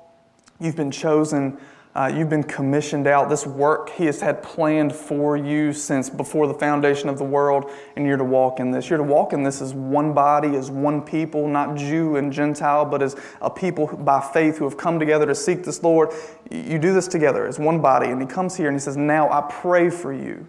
you've 0.59 0.75
been 0.75 0.91
chosen, 0.91 1.57
uh, 1.97 2.11
you've 2.15 2.29
been 2.29 2.43
commissioned 2.43 3.07
out. 3.07 3.27
This 3.27 3.47
work 3.47 3.89
He 3.89 4.05
has 4.05 4.21
had 4.21 4.43
planned 4.43 4.93
for 4.93 5.35
you 5.35 5.73
since 5.73 6.11
before 6.11 6.45
the 6.45 6.53
foundation 6.53 7.09
of 7.09 7.17
the 7.17 7.23
world, 7.23 7.71
and 7.95 8.05
you're 8.05 8.17
to 8.17 8.23
walk 8.23 8.59
in 8.59 8.69
this. 8.69 8.87
You're 8.87 8.97
to 8.97 9.03
walk 9.03 9.33
in 9.33 9.41
this 9.41 9.63
as 9.63 9.73
one 9.73 10.13
body, 10.13 10.55
as 10.55 10.69
one 10.69 11.01
people, 11.01 11.47
not 11.47 11.75
Jew 11.75 12.17
and 12.17 12.31
Gentile, 12.31 12.85
but 12.85 13.01
as 13.01 13.15
a 13.41 13.49
people 13.49 13.87
by 13.87 14.21
faith 14.21 14.59
who 14.59 14.65
have 14.65 14.77
come 14.77 14.99
together 14.99 15.25
to 15.25 15.33
seek 15.33 15.63
this 15.63 15.81
Lord. 15.81 16.11
You 16.51 16.77
do 16.77 16.93
this 16.93 17.07
together 17.07 17.47
as 17.47 17.57
one 17.57 17.81
body. 17.81 18.09
And 18.11 18.21
He 18.21 18.27
comes 18.27 18.55
here 18.55 18.67
and 18.67 18.75
He 18.75 18.79
says, 18.79 18.95
Now 18.95 19.31
I 19.31 19.41
pray 19.49 19.89
for 19.89 20.13
you. 20.13 20.45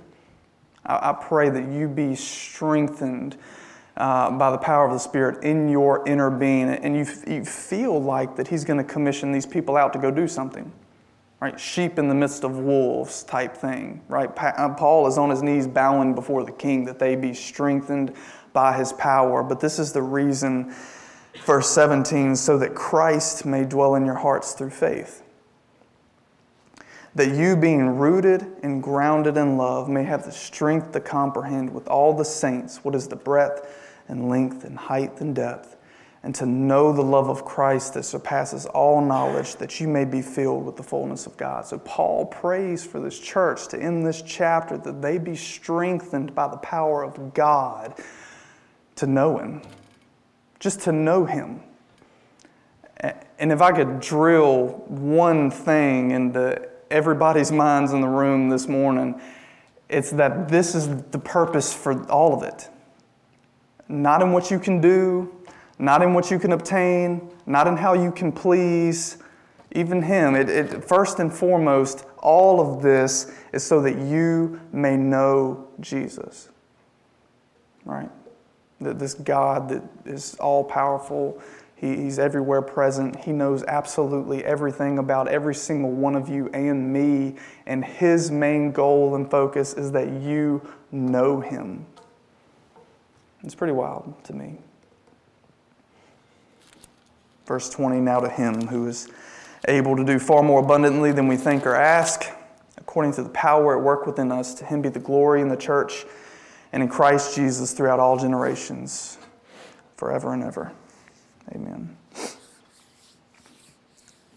I, 0.85 1.11
I 1.11 1.13
pray 1.15 1.49
that 1.49 1.73
you 1.73 1.89
be 1.89 2.15
strengthened. 2.15 3.37
Uh, 3.97 4.31
by 4.31 4.53
the 4.53 4.59
power 4.59 4.87
of 4.87 4.93
the 4.93 4.99
Spirit 4.99 5.43
in 5.43 5.69
your 5.69 6.07
inner 6.07 6.31
being, 6.31 6.69
and 6.69 6.95
you, 6.95 7.05
you 7.27 7.45
feel 7.45 8.01
like 8.01 8.37
that 8.37 8.47
He's 8.47 8.65
going 8.65 8.77
to 8.77 8.85
commission 8.85 9.33
these 9.33 9.45
people 9.45 9.77
out 9.77 9.93
to 9.93 9.99
go 9.99 10.09
do 10.09 10.29
something 10.29 10.71
right? 11.41 11.59
Sheep 11.59 11.99
in 11.99 12.09
the 12.09 12.15
midst 12.15 12.45
of 12.45 12.59
wolves 12.59 13.23
type 13.23 13.57
thing, 13.57 14.03
right? 14.09 14.31
Uh, 14.37 14.71
Paul 14.71 15.07
is 15.07 15.19
on 15.19 15.31
his 15.31 15.43
knees 15.43 15.67
bowing 15.67 16.15
before 16.15 16.45
the 16.45 16.53
king 16.53 16.85
that 16.87 16.99
they 16.99 17.15
be 17.15 17.33
strengthened 17.33 18.15
by 18.53 18.77
his 18.77 18.93
power. 18.95 19.43
But 19.43 19.61
this 19.61 19.79
is 19.79 19.93
the 19.93 20.03
reason, 20.03 20.75
verse 21.45 21.71
17, 21.71 22.35
so 22.35 22.59
that 22.59 22.75
Christ 22.75 23.47
may 23.47 23.65
dwell 23.65 23.95
in 23.95 24.05
your 24.05 24.17
hearts 24.17 24.53
through 24.53 24.71
faith. 24.71 25.23
That 27.15 27.35
you, 27.35 27.57
being 27.57 27.97
rooted 27.97 28.47
and 28.63 28.83
grounded 28.83 29.37
in 29.37 29.57
love, 29.57 29.89
may 29.89 30.05
have 30.05 30.25
the 30.25 30.33
strength 30.33 30.93
to 30.93 31.01
comprehend 31.01 31.73
with 31.73 31.89
all 31.89 32.13
the 32.13 32.25
saints 32.25 32.85
what 32.85 32.95
is 32.95 33.09
the 33.09 33.17
breadth 33.17 33.67
and 34.09 34.29
length 34.29 34.65
and 34.65 34.77
height 34.77 35.21
and 35.21 35.35
depth 35.35 35.78
and 36.23 36.35
to 36.35 36.47
know 36.47 36.93
the 36.93 37.03
love 37.03 37.29
of 37.29 37.45
Christ 37.45 37.95
that 37.95 38.03
surpasses 38.03 38.67
all 38.67 39.01
knowledge, 39.01 39.55
that 39.57 39.81
you 39.81 39.87
may 39.87 40.05
be 40.05 40.21
filled 40.21 40.67
with 40.67 40.77
the 40.77 40.83
fullness 40.83 41.27
of 41.27 41.37
God. 41.37 41.65
So, 41.67 41.79
Paul 41.79 42.27
prays 42.27 42.85
for 42.85 42.99
this 43.01 43.19
church 43.19 43.69
to 43.69 43.81
end 43.81 44.05
this 44.05 44.23
chapter 44.23 44.77
that 44.79 45.01
they 45.01 45.19
be 45.19 45.37
strengthened 45.37 46.35
by 46.35 46.49
the 46.49 46.57
power 46.57 47.05
of 47.05 47.35
God 47.35 47.95
to 48.97 49.07
know 49.07 49.39
Him, 49.39 49.63
just 50.59 50.81
to 50.83 50.93
know 50.93 51.25
Him. 51.25 51.61
And 53.39 53.53
if 53.53 53.63
I 53.63 53.71
could 53.71 54.01
drill 54.01 54.67
one 54.89 55.53
thing 55.53 56.11
into 56.11 56.69
everybody's 56.91 57.53
minds 57.53 57.93
in 57.93 58.01
the 58.01 58.09
room 58.09 58.49
this 58.49 58.67
morning, 58.67 59.21
it's 59.89 60.11
that 60.11 60.49
this 60.49 60.75
is 60.75 60.89
the 61.05 61.19
purpose 61.19 61.73
for 61.73 62.03
all 62.11 62.35
of 62.35 62.43
it. 62.43 62.69
Not 63.89 64.21
in 64.21 64.33
what 64.33 64.51
you 64.51 64.59
can 64.59 64.81
do, 64.81 65.33
not 65.79 66.03
in 66.03 66.15
what 66.15 66.31
you 66.31 66.39
can 66.39 66.53
obtain, 66.53 67.31
not 67.47 67.67
in 67.67 67.77
how 67.77 67.95
you 67.95 68.11
can 68.11 68.33
please 68.33 69.19
even 69.73 70.03
Him. 70.03 70.35
It, 70.35 70.49
it, 70.49 70.85
first 70.85 71.19
and 71.19 71.33
foremost, 71.33 72.05
all 72.19 72.61
of 72.61 72.83
this 72.83 73.33
is 73.53 73.65
so 73.65 73.81
that 73.83 73.99
you 73.99 74.61
may 74.73 74.97
know 74.97 75.69
Jesus. 75.81 76.49
Right? 77.85 78.11
That 78.81 78.99
this 78.99 79.15
God 79.15 79.69
that 79.69 79.83
is 80.05 80.35
all 80.37 80.65
powerful, 80.65 81.41
he, 81.77 81.97
He's 81.97 82.19
everywhere 82.19 82.63
present. 82.63 83.17
He 83.25 83.33
knows 83.33 83.63
absolutely 83.65 84.45
everything 84.45 84.99
about 84.99 85.29
every 85.29 85.55
single 85.55 85.93
one 85.93 86.17
of 86.17 86.29
you 86.29 86.49
and 86.49 86.93
me. 86.93 87.37
And 87.67 87.85
His 87.85 88.31
main 88.31 88.73
goal 88.73 89.15
and 89.15 89.31
focus 89.31 89.75
is 89.75 89.93
that 89.93 90.11
you 90.11 90.63
know 90.91 91.41
Him. 91.41 91.87
It's 93.45 93.55
pretty 93.55 93.75
wild 93.75 94.13
to 94.25 94.33
me. 94.33 94.59
Verse 97.49 97.71
20 97.71 97.99
Now 97.99 98.21
to 98.21 98.29
him 98.29 98.67
who 98.67 98.87
is 98.87 99.09
able 99.67 99.97
to 99.97 100.05
do 100.05 100.19
far 100.19 100.43
more 100.43 100.61
abundantly 100.61 101.13
than 101.13 101.27
we 101.27 101.37
think 101.37 101.67
or 101.67 101.75
ask, 101.75 102.27
according 102.77 103.15
to 103.15 103.23
the 103.23 103.31
power 103.31 103.77
at 103.77 103.83
work 103.83 104.07
within 104.07 104.31
us, 104.31 104.55
to 104.57 104.67
him 104.67 104.83
be 104.83 104.91
the 104.91 105.01
glory 105.01 105.41
in 105.41 105.49
the 105.49 105.57
church 105.57 106.05
and 106.73 106.83
in 106.83 106.91
Christ 106.91 107.35
Jesus 107.35 107.73
throughout 107.73 107.99
all 107.99 108.19
generations, 108.19 109.17
forever 109.97 110.35
and 110.35 110.45
ever. 110.45 110.73
Amen. 111.55 111.97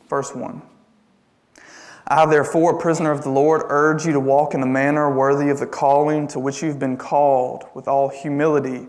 Verse 0.09 0.33
1. 0.33 0.61
I, 2.07 2.25
therefore, 2.25 2.77
a 2.77 2.79
prisoner 2.79 3.11
of 3.11 3.23
the 3.23 3.29
Lord, 3.29 3.63
urge 3.65 4.05
you 4.05 4.13
to 4.13 4.19
walk 4.21 4.53
in 4.53 4.63
a 4.63 4.65
manner 4.65 5.13
worthy 5.13 5.49
of 5.49 5.59
the 5.59 5.67
calling 5.67 6.29
to 6.29 6.39
which 6.39 6.63
you've 6.63 6.79
been 6.79 6.97
called, 6.97 7.65
with 7.73 7.89
all 7.89 8.07
humility 8.07 8.87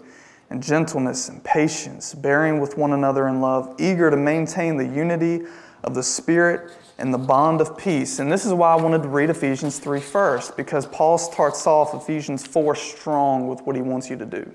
and 0.52 0.62
gentleness 0.62 1.30
and 1.30 1.42
patience, 1.42 2.14
bearing 2.14 2.60
with 2.60 2.76
one 2.76 2.92
another 2.92 3.26
in 3.26 3.40
love, 3.40 3.74
eager 3.78 4.10
to 4.10 4.18
maintain 4.18 4.76
the 4.76 4.84
unity 4.84 5.46
of 5.82 5.94
the 5.94 6.02
Spirit 6.02 6.76
and 6.98 7.12
the 7.12 7.18
bond 7.18 7.62
of 7.62 7.78
peace. 7.78 8.18
And 8.18 8.30
this 8.30 8.44
is 8.44 8.52
why 8.52 8.74
I 8.74 8.76
wanted 8.76 9.02
to 9.02 9.08
read 9.08 9.30
Ephesians 9.30 9.78
3 9.78 9.98
first, 9.98 10.54
because 10.58 10.84
Paul 10.84 11.16
starts 11.16 11.66
off 11.66 11.94
Ephesians 11.94 12.46
4 12.46 12.74
strong 12.74 13.48
with 13.48 13.62
what 13.62 13.76
he 13.76 13.80
wants 13.80 14.10
you 14.10 14.16
to 14.18 14.26
do. 14.26 14.52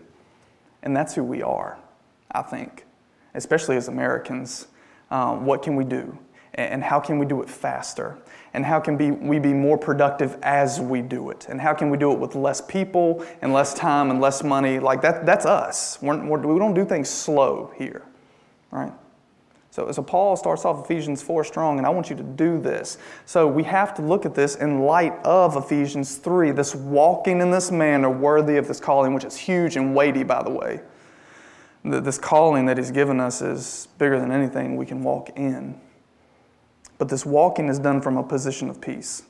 And 0.84 0.96
that's 0.96 1.16
who 1.16 1.24
we 1.24 1.42
are, 1.42 1.80
I 2.32 2.44
think, 2.44 2.86
especially 3.34 3.76
as 3.76 3.88
Americans. 3.88 4.68
Um, 5.10 5.48
what 5.48 5.64
can 5.64 5.76
we 5.76 5.84
do? 5.84 6.16
And 6.58 6.84
how 6.84 7.00
can 7.00 7.20
we 7.20 7.26
do 7.26 7.44
it 7.44 7.50
faster? 7.50 8.18
And 8.54 8.66
how 8.66 8.80
can 8.80 8.98
we 9.28 9.38
be 9.38 9.54
more 9.54 9.78
productive 9.78 10.38
as 10.42 10.82
we 10.82 11.02
do 11.02 11.30
it? 11.30 11.46
And 11.50 11.62
how 11.62 11.76
can 11.76 11.92
we 11.92 11.98
do 11.98 12.12
it 12.12 12.18
with 12.18 12.34
less 12.34 12.62
people 12.62 13.24
and 13.44 13.54
less 13.54 13.76
time 13.76 14.10
and 14.10 14.20
less 14.20 14.44
money? 14.44 14.80
Like 14.80 15.02
that, 15.04 15.26
that's 15.26 15.46
us. 15.46 16.00
We're, 16.02 16.18
we're, 16.26 16.40
we 16.40 16.56
do 16.56 16.60
not 16.60 16.74
do 16.74 16.84
things 16.84 17.10
slow 17.10 17.72
here, 17.78 18.02
right? 18.72 18.92
So, 19.70 19.92
so 19.92 20.02
Paul 20.02 20.36
starts 20.36 20.66
off 20.66 20.84
Ephesians 20.84 21.22
4 21.22 21.44
strong, 21.44 21.78
and 21.78 21.86
I 21.86 21.92
want 21.92 22.10
you 22.10 22.16
to 22.16 22.24
do 22.24 22.60
this. 22.60 22.98
So 23.28 23.48
we 23.48 23.62
have 23.66 23.94
to 23.94 24.02
look 24.02 24.26
at 24.26 24.34
this 24.34 24.56
in 24.56 24.80
light 24.80 25.14
of 25.24 25.56
Ephesians 25.56 26.16
3, 26.16 26.50
this 26.50 26.74
walking 26.74 27.42
in 27.42 27.52
this 27.52 27.70
manner 27.70 28.10
worthy 28.10 28.58
of 28.58 28.68
this 28.68 28.80
calling, 28.80 29.14
which 29.14 29.24
is 29.26 29.38
huge 29.38 29.76
and 29.76 29.94
weighty, 29.94 30.24
by 30.24 30.42
the 30.42 30.50
way. 30.50 30.82
This 31.86 32.18
calling 32.18 32.66
that 32.66 32.80
he's 32.80 32.90
given 32.90 33.20
us 33.20 33.44
is 33.44 33.88
bigger 34.00 34.20
than 34.20 34.32
anything 34.32 34.78
we 34.78 34.88
can 34.88 35.04
walk 35.04 35.30
in. 35.36 35.80
But 36.98 37.10
this 37.10 37.26
walking 37.26 37.70
is 37.70 37.80
done 37.80 38.02
from 38.02 38.18
a 38.18 38.24
position 38.24 38.70
of 38.70 38.82
peace. 38.82 39.24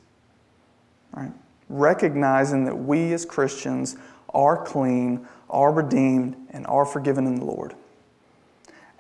Right? 1.12 1.32
Recognizing 1.70 2.66
that 2.66 2.76
we 2.76 3.14
as 3.14 3.26
Christians 3.26 3.98
are 4.34 4.64
clean, 4.64 5.28
are 5.50 5.72
redeemed, 5.72 6.36
and 6.52 6.66
are 6.68 6.86
forgiven 6.86 7.28
in 7.28 7.36
the 7.36 7.46
Lord. 7.46 7.76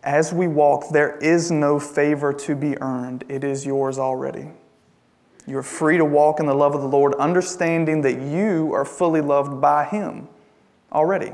As 0.03 0.33
we 0.33 0.47
walk, 0.47 0.89
there 0.91 1.17
is 1.17 1.51
no 1.51 1.79
favor 1.79 2.31
to 2.33 2.55
be 2.55 2.79
earned, 2.81 3.23
it 3.29 3.43
is 3.43 3.65
yours 3.65 3.97
already. 3.97 4.49
You're 5.45 5.63
free 5.63 5.97
to 5.97 6.05
walk 6.05 6.39
in 6.39 6.45
the 6.45 6.53
love 6.53 6.75
of 6.75 6.81
the 6.81 6.87
Lord, 6.87 7.13
understanding 7.15 8.01
that 8.01 8.19
you 8.21 8.73
are 8.73 8.83
fully 8.83 9.21
loved 9.21 9.61
by 9.61 9.85
Him 9.85 10.27
already. 10.91 11.31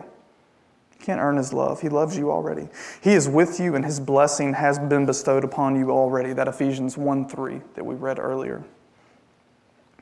Can't 1.04 1.20
earn 1.20 1.36
His 1.36 1.52
love. 1.52 1.82
He 1.82 1.90
loves 1.90 2.18
you 2.18 2.32
already. 2.32 2.70
He 3.02 3.12
is 3.12 3.28
with 3.28 3.60
you, 3.60 3.76
and 3.76 3.84
His 3.84 4.00
blessing 4.00 4.54
has 4.54 4.80
been 4.80 5.06
bestowed 5.06 5.44
upon 5.44 5.76
you 5.76 5.92
already. 5.92 6.32
That 6.32 6.48
Ephesians 6.48 6.98
1 6.98 7.28
3 7.28 7.60
that 7.76 7.86
we 7.86 7.96
read 7.96 8.20
earlier. 8.20 8.64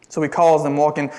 So 0.10 0.22
He 0.22 0.30
calls 0.30 0.62
them 0.62 0.78
walking 0.78 1.12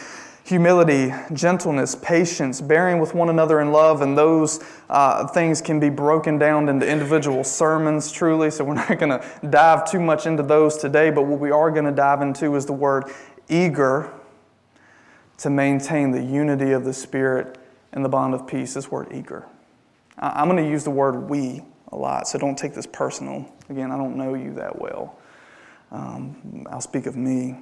humility, 0.44 1.12
gentleness, 1.32 1.96
patience, 1.96 2.60
bearing 2.60 3.00
with 3.00 3.12
one 3.12 3.28
another 3.28 3.60
in 3.60 3.72
love, 3.72 4.02
and 4.02 4.16
those 4.16 4.64
uh, 4.88 5.26
things 5.26 5.60
can 5.60 5.80
be 5.80 5.90
broken 5.90 6.38
down 6.38 6.68
into 6.68 6.88
individual 6.88 7.42
sermons, 7.42 8.12
truly. 8.12 8.52
So 8.52 8.62
we're 8.62 8.74
not 8.88 9.00
going 9.00 9.10
to 9.10 9.48
dive 9.50 9.90
too 9.90 9.98
much 9.98 10.26
into 10.26 10.44
those 10.44 10.76
today, 10.78 11.10
but 11.10 11.22
what 11.22 11.40
we 11.40 11.50
are 11.50 11.72
going 11.72 11.86
to 11.86 11.92
dive 11.92 12.22
into 12.22 12.54
is 12.54 12.66
the 12.66 12.72
word 12.72 13.06
eager 13.48 14.12
to 15.38 15.50
maintain 15.50 16.12
the 16.12 16.22
unity 16.22 16.70
of 16.70 16.84
the 16.84 16.92
Spirit 16.92 17.58
and 17.92 18.04
the 18.04 18.08
bond 18.08 18.32
of 18.32 18.46
peace. 18.46 18.74
This 18.74 18.92
word 18.92 19.08
eager. 19.12 19.44
I'm 20.22 20.48
going 20.48 20.62
to 20.62 20.70
use 20.70 20.84
the 20.84 20.90
word 20.90 21.28
we 21.28 21.62
a 21.88 21.96
lot, 21.96 22.28
so 22.28 22.38
don't 22.38 22.56
take 22.56 22.74
this 22.74 22.86
personal. 22.86 23.52
Again, 23.68 23.90
I 23.90 23.96
don't 23.96 24.16
know 24.16 24.34
you 24.34 24.54
that 24.54 24.80
well. 24.80 25.18
Um, 25.90 26.66
I'll 26.70 26.80
speak 26.80 27.06
of 27.06 27.16
me, 27.16 27.58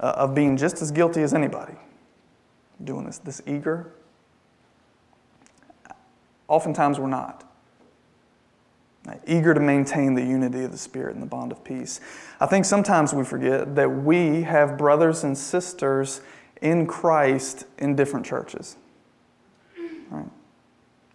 uh, 0.00 0.14
of 0.16 0.34
being 0.34 0.56
just 0.56 0.80
as 0.80 0.90
guilty 0.90 1.22
as 1.22 1.34
anybody 1.34 1.74
doing 2.84 3.04
this, 3.04 3.18
this 3.18 3.42
eager? 3.46 3.92
Oftentimes 6.48 6.98
we're 6.98 7.08
not. 7.08 7.44
Eager 9.26 9.52
to 9.52 9.60
maintain 9.60 10.14
the 10.14 10.22
unity 10.22 10.62
of 10.62 10.70
the 10.70 10.78
Spirit 10.78 11.14
and 11.14 11.22
the 11.22 11.26
bond 11.26 11.50
of 11.50 11.64
peace. 11.64 12.00
I 12.40 12.46
think 12.46 12.64
sometimes 12.64 13.12
we 13.12 13.24
forget 13.24 13.74
that 13.74 13.88
we 13.88 14.42
have 14.42 14.78
brothers 14.78 15.24
and 15.24 15.36
sisters 15.36 16.20
in 16.60 16.86
Christ 16.86 17.64
in 17.78 17.96
different 17.96 18.24
churches. 18.24 18.76
Right? 20.08 20.28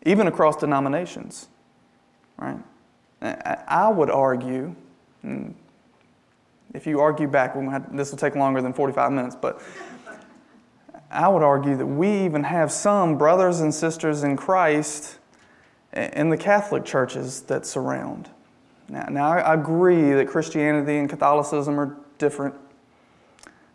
Even 0.08 0.28
across 0.28 0.56
denominations. 0.56 1.50
Right? 2.38 2.58
I 3.22 3.90
would 3.90 4.10
argue, 4.10 4.74
hmm, 5.22 5.50
if 6.74 6.88
you 6.88 7.02
argue 7.02 7.28
back, 7.28 7.56
this 7.92 8.12
will 8.12 8.18
take 8.18 8.36
longer 8.36 8.62
than 8.62 8.72
45 8.72 9.12
minutes, 9.12 9.36
but 9.36 9.62
I 11.12 11.28
would 11.28 11.44
argue 11.44 11.76
that 11.76 11.86
we 11.86 12.10
even 12.26 12.44
have 12.44 12.72
some 12.72 13.18
brothers 13.18 13.60
and 13.60 13.74
sisters 13.74 14.24
in 14.24 14.38
Christ 14.38 15.18
in 15.92 16.30
the 16.30 16.38
Catholic 16.38 16.86
churches 16.86 17.42
that 17.44 17.66
surround. 17.66 18.30
Now, 18.88 19.08
now 19.10 19.28
I 19.28 19.54
agree 19.54 20.12
that 20.14 20.30
Christianity 20.30 20.98
and 20.98 21.10
Catholicism 21.10 21.78
are 21.78 21.98
different. 22.18 22.56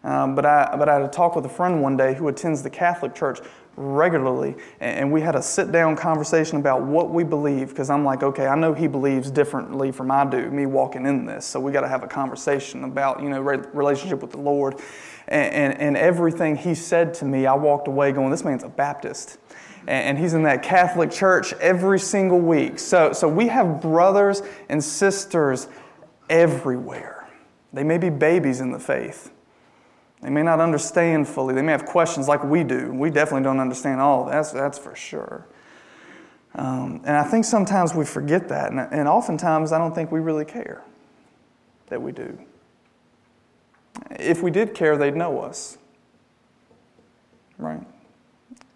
Um, 0.05 0.35
but, 0.35 0.45
I, 0.45 0.75
but 0.77 0.88
I 0.88 0.95
had 0.95 1.03
a 1.03 1.09
talk 1.09 1.37
with 1.37 1.47
a 1.47 1.49
friend 1.49 1.81
one 1.81 1.97
day 1.97 2.15
who 2.15 2.29
attends 2.29 2.62
the 2.62 2.71
Catholic 2.71 3.15
Church 3.15 3.38
regularly, 3.77 4.55
and 4.81 5.11
we 5.11 5.21
had 5.21 5.35
a 5.35 5.43
sit 5.43 5.73
down 5.73 5.97
conversation 5.97 6.59
about 6.59 6.83
what 6.83 7.11
we 7.11 7.25
believe. 7.25 7.69
Because 7.69 7.88
I'm 7.88 8.05
like, 8.05 8.23
okay, 8.23 8.47
I 8.47 8.55
know 8.55 8.75
he 8.75 8.87
believes 8.87 9.31
differently 9.31 9.93
from 9.93 10.11
I 10.11 10.25
do, 10.25 10.51
me 10.51 10.67
walking 10.67 11.07
in 11.07 11.25
this. 11.25 11.47
So 11.47 11.61
we 11.61 11.73
got 11.73 11.83
to 11.83 11.88
have 11.88 12.03
a 12.03 12.09
conversation 12.09 12.85
about 12.85 13.23
you 13.23 13.29
know 13.29 13.41
relationship 13.41 14.21
with 14.21 14.33
the 14.33 14.41
Lord. 14.41 14.81
And, 15.29 15.55
and, 15.55 15.81
and 15.81 15.97
everything 15.97 16.57
he 16.57 16.75
said 16.75 17.15
to 17.15 17.25
me, 17.25 17.47
I 17.47 17.55
walked 17.55 17.88
away 17.88 18.12
going, 18.12 18.31
this 18.31 18.45
man's 18.45 18.65
a 18.65 18.69
Baptist. 18.69 19.38
And, 19.87 20.17
he's 20.17 20.35
in 20.35 20.45
that 20.45 20.62
Catholic 20.62 21.11
church 21.11 21.53
every 21.55 21.99
single 21.99 22.38
week. 22.38 22.79
So, 22.79 23.12
so 23.12 23.29
we 23.29 23.49
have 23.49 23.81
brothers 23.81 24.43
and 24.69 24.83
sisters 24.83 25.67
everywhere. 26.31 27.29
They 27.73 27.83
may 27.83 27.99
be 27.99 28.09
babies 28.09 28.61
in 28.61 28.71
the 28.71 28.79
faith. 28.79 29.32
They 30.22 30.30
may 30.30 30.42
not 30.42 30.61
understand 30.61 31.26
fully. 31.26 31.52
They 31.54 31.62
may 31.62 31.72
have 31.72 31.85
questions 31.85 32.28
like 32.28 32.44
we 32.44 32.62
do. 32.62 32.92
We 32.92 33.11
definitely 33.11 33.42
don't 33.42 33.58
understand 33.58 34.00
all 34.00 34.24
that's, 34.24 34.52
that's 34.52 34.78
for 34.78 34.94
sure. 34.94 35.46
Um, 36.54 37.00
and 37.04 37.16
I 37.16 37.24
think 37.24 37.44
sometimes 37.44 37.94
we 37.94 38.04
forget 38.04 38.48
that. 38.48 38.70
And, 38.70 38.80
and 38.80 39.08
oftentimes 39.08 39.72
I 39.72 39.78
don't 39.78 39.94
think 39.94 40.12
we 40.12 40.20
really 40.20 40.44
care 40.44 40.82
that 41.88 42.00
we 42.00 42.12
do. 42.12 42.38
If 44.12 44.42
we 44.42 44.50
did 44.50 44.74
care, 44.74 44.96
they'd 44.96 45.16
know 45.16 45.40
us. 45.40 45.78
Right? 47.58 47.82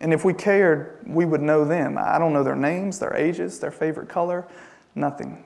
And 0.01 0.13
if 0.13 0.25
we 0.25 0.35
cared, 0.35 0.99
we 1.07 1.25
would 1.25 1.41
know 1.41 1.65
them. 1.65 1.97
I 1.97 2.19
don't 2.19 2.33
know 2.33 2.43
their 2.43 2.57
names, 2.57 2.99
their 2.99 3.15
ages, 3.15 3.61
their 3.61 3.71
favorite 3.71 4.09
color, 4.09 4.47
nothing. 4.95 5.45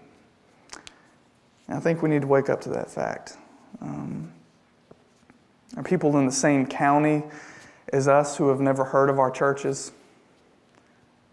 And 1.68 1.76
I 1.76 1.80
think 1.80 2.02
we 2.02 2.08
need 2.08 2.22
to 2.22 2.26
wake 2.26 2.48
up 2.48 2.60
to 2.62 2.68
that 2.70 2.90
fact. 2.90 3.36
Um, 3.80 4.32
are 5.76 5.83
people 5.83 6.16
in 6.18 6.26
the 6.26 6.33
same 6.33 6.66
county 6.66 7.22
as 7.92 8.09
us 8.09 8.37
who 8.37 8.48
have 8.48 8.61
never 8.61 8.85
heard 8.85 9.11
of 9.11 9.18
our 9.18 9.30
churches? 9.30 9.92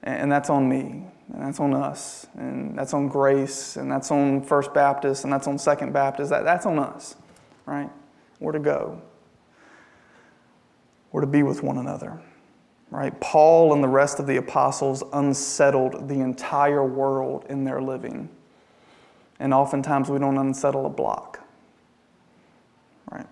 And 0.03 0.31
that's 0.31 0.49
on 0.49 0.69
me, 0.69 1.05
and 1.33 1.41
that's 1.41 1.59
on 1.59 1.73
us, 1.73 2.27
and 2.35 2.77
that's 2.77 2.93
on 2.93 3.09
Grace, 3.09 3.75
and 3.75 3.91
that's 3.91 4.09
on 4.11 4.41
First 4.41 4.73
Baptist, 4.73 5.23
and 5.23 5.33
that's 5.33 5.47
on 5.47 5.57
Second 5.57 5.91
Baptist. 5.91 6.29
That, 6.29 6.45
that's 6.45 6.65
on 6.65 6.79
us, 6.79 7.15
right? 7.65 7.89
We're 8.39 8.53
to 8.53 8.59
go. 8.59 9.01
We're 11.11 11.21
to 11.21 11.27
be 11.27 11.43
with 11.43 11.63
one 11.63 11.77
another. 11.77 12.21
Right? 12.89 13.19
Paul 13.19 13.73
and 13.73 13.83
the 13.83 13.87
rest 13.89 14.19
of 14.19 14.27
the 14.27 14.37
apostles 14.37 15.03
unsettled 15.11 16.07
the 16.07 16.21
entire 16.21 16.85
world 16.85 17.45
in 17.49 17.65
their 17.65 17.81
living. 17.81 18.29
And 19.39 19.53
oftentimes 19.53 20.09
we 20.09 20.19
don't 20.19 20.37
unsettle 20.37 20.85
a 20.85 20.89
block. 20.89 21.45
Right? 23.11 23.25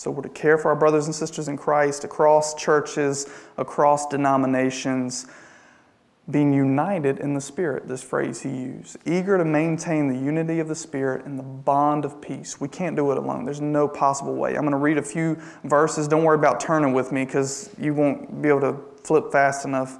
So 0.00 0.10
we're 0.10 0.22
to 0.22 0.30
care 0.30 0.56
for 0.56 0.70
our 0.70 0.76
brothers 0.76 1.04
and 1.04 1.14
sisters 1.14 1.48
in 1.48 1.58
Christ 1.58 2.04
across 2.04 2.54
churches, 2.54 3.26
across 3.58 4.06
denominations 4.06 5.26
being 6.30 6.54
united 6.54 7.18
in 7.18 7.34
the 7.34 7.40
Spirit, 7.42 7.86
this 7.86 8.02
phrase 8.02 8.40
he 8.40 8.48
used. 8.48 8.96
Eager 9.04 9.36
to 9.36 9.44
maintain 9.44 10.08
the 10.08 10.18
unity 10.18 10.58
of 10.58 10.68
the 10.68 10.74
Spirit 10.74 11.26
and 11.26 11.38
the 11.38 11.42
bond 11.42 12.06
of 12.06 12.18
peace. 12.22 12.58
We 12.58 12.66
can't 12.66 12.96
do 12.96 13.12
it 13.12 13.18
alone. 13.18 13.44
There's 13.44 13.60
no 13.60 13.86
possible 13.86 14.34
way. 14.34 14.54
I'm 14.54 14.62
going 14.62 14.70
to 14.70 14.78
read 14.78 14.96
a 14.96 15.02
few 15.02 15.36
verses. 15.64 16.08
Don't 16.08 16.24
worry 16.24 16.38
about 16.38 16.60
turning 16.60 16.94
with 16.94 17.12
me 17.12 17.26
because 17.26 17.68
you 17.78 17.92
won't 17.92 18.40
be 18.40 18.48
able 18.48 18.62
to 18.62 18.76
flip 19.04 19.30
fast 19.30 19.66
enough. 19.66 19.98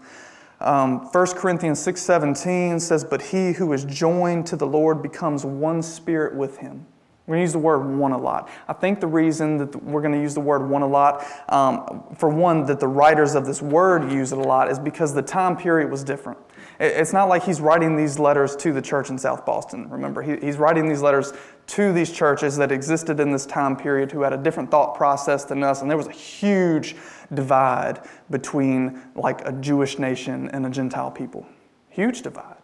Um, 0.61 1.11
1 1.13 1.27
Corinthians 1.35 1.79
6.17 1.79 2.81
says, 2.81 3.05
But 3.05 3.21
he 3.21 3.53
who 3.53 3.71
is 3.75 3.85
joined 3.85 4.47
to 4.47 4.57
the 4.57 4.67
Lord 4.67 5.03
becomes 5.03 5.45
one 5.45 5.83
spirit 5.83 6.35
with 6.35 6.57
him. 6.57 6.87
We're 7.31 7.37
going 7.37 7.43
to 7.43 7.49
use 7.51 7.53
the 7.53 7.61
word 7.61 7.87
one 7.87 8.11
a 8.11 8.19
lot. 8.19 8.49
I 8.67 8.73
think 8.73 8.99
the 8.99 9.07
reason 9.07 9.57
that 9.59 9.85
we're 9.85 10.01
going 10.01 10.15
to 10.15 10.21
use 10.21 10.35
the 10.35 10.41
word 10.41 10.69
one 10.69 10.83
a 10.83 10.87
lot, 10.89 11.25
um, 11.49 12.03
for 12.17 12.29
one, 12.29 12.65
that 12.65 12.81
the 12.81 12.89
writers 12.89 13.37
of 13.37 13.47
this 13.47 13.63
word 13.63 14.11
use 14.11 14.33
it 14.33 14.39
a 14.39 14.43
lot, 14.43 14.69
is 14.69 14.81
because 14.81 15.15
the 15.15 15.23
time 15.23 15.57
period 15.57 15.93
was 15.93 16.03
different. 16.03 16.41
It's 16.81 17.13
not 17.13 17.29
like 17.29 17.45
he's 17.45 17.61
writing 17.61 17.95
these 17.95 18.19
letters 18.19 18.57
to 18.57 18.73
the 18.73 18.83
church 18.83 19.11
in 19.11 19.17
South 19.17 19.47
Boston. 19.47 19.89
Remember, 19.89 20.23
he's 20.23 20.57
writing 20.57 20.89
these 20.89 21.03
letters 21.03 21.33
to 21.69 21.93
these 21.93 22.11
churches 22.11 22.57
that 22.57 22.73
existed 22.73 23.21
in 23.21 23.31
this 23.31 23.47
time 23.47 23.77
period 23.77 24.11
who 24.11 24.23
had 24.23 24.33
a 24.33 24.37
different 24.37 24.69
thought 24.69 24.97
process 24.97 25.45
than 25.45 25.63
us, 25.63 25.83
and 25.83 25.89
there 25.89 25.97
was 25.97 26.09
a 26.09 26.13
huge 26.13 26.97
divide 27.33 28.01
between 28.31 29.01
like 29.15 29.47
a 29.47 29.53
Jewish 29.53 30.01
nation 30.01 30.49
and 30.49 30.67
a 30.67 30.71
Gentile 30.71 31.13
people. 31.13 31.47
Huge 31.91 32.23
divide. 32.23 32.60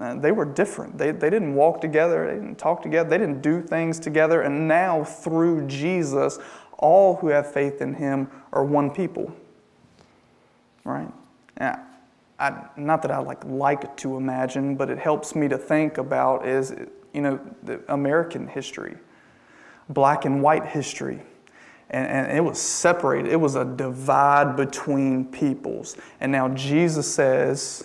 Uh, 0.00 0.14
they 0.14 0.32
were 0.32 0.46
different. 0.46 0.96
They, 0.96 1.10
they 1.10 1.28
didn't 1.28 1.54
walk 1.54 1.80
together, 1.80 2.26
they 2.26 2.34
didn't 2.34 2.58
talk 2.58 2.82
together, 2.82 3.08
they 3.08 3.18
didn't 3.18 3.42
do 3.42 3.60
things 3.60 4.00
together. 4.00 4.42
And 4.42 4.66
now, 4.66 5.04
through 5.04 5.66
Jesus, 5.66 6.38
all 6.78 7.16
who 7.16 7.28
have 7.28 7.52
faith 7.52 7.82
in 7.82 7.94
him 7.94 8.30
are 8.52 8.64
one 8.64 8.90
people. 8.90 9.34
Right? 10.84 11.12
Yeah. 11.60 11.84
I, 12.38 12.68
not 12.76 13.02
that 13.02 13.10
I 13.10 13.18
like 13.18 13.44
like 13.44 13.98
to 13.98 14.16
imagine, 14.16 14.74
but 14.74 14.88
it 14.88 14.98
helps 14.98 15.34
me 15.34 15.46
to 15.48 15.58
think 15.58 15.98
about 15.98 16.46
is, 16.48 16.74
you 17.12 17.20
know, 17.20 17.38
the 17.62 17.82
American 17.92 18.48
history, 18.48 18.96
black 19.90 20.24
and 20.24 20.42
white 20.42 20.64
history. 20.64 21.20
And, 21.90 22.06
and 22.06 22.38
it 22.38 22.40
was 22.40 22.58
separated. 22.58 23.30
It 23.30 23.36
was 23.36 23.56
a 23.56 23.64
divide 23.66 24.56
between 24.56 25.26
peoples. 25.26 25.98
And 26.20 26.32
now 26.32 26.48
Jesus 26.48 27.12
says 27.12 27.84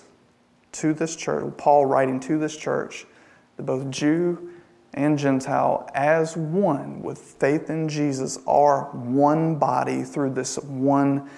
to 0.80 0.94
this 0.94 1.16
church, 1.16 1.54
Paul 1.58 1.86
writing 1.86 2.20
to 2.22 2.38
this 2.38 2.56
church, 2.56 3.06
that 3.58 3.64
both 3.64 3.90
Jew 3.90 4.52
and 4.94 5.18
Gentile, 5.18 5.90
as 5.94 6.38
one 6.38 7.02
with 7.02 7.18
faith 7.18 7.70
in 7.70 7.90
Jesus, 7.90 8.40
are 8.48 8.86
one 8.94 9.56
body 9.56 10.04
through 10.04 10.32
this 10.32 10.58
one 10.58 11.30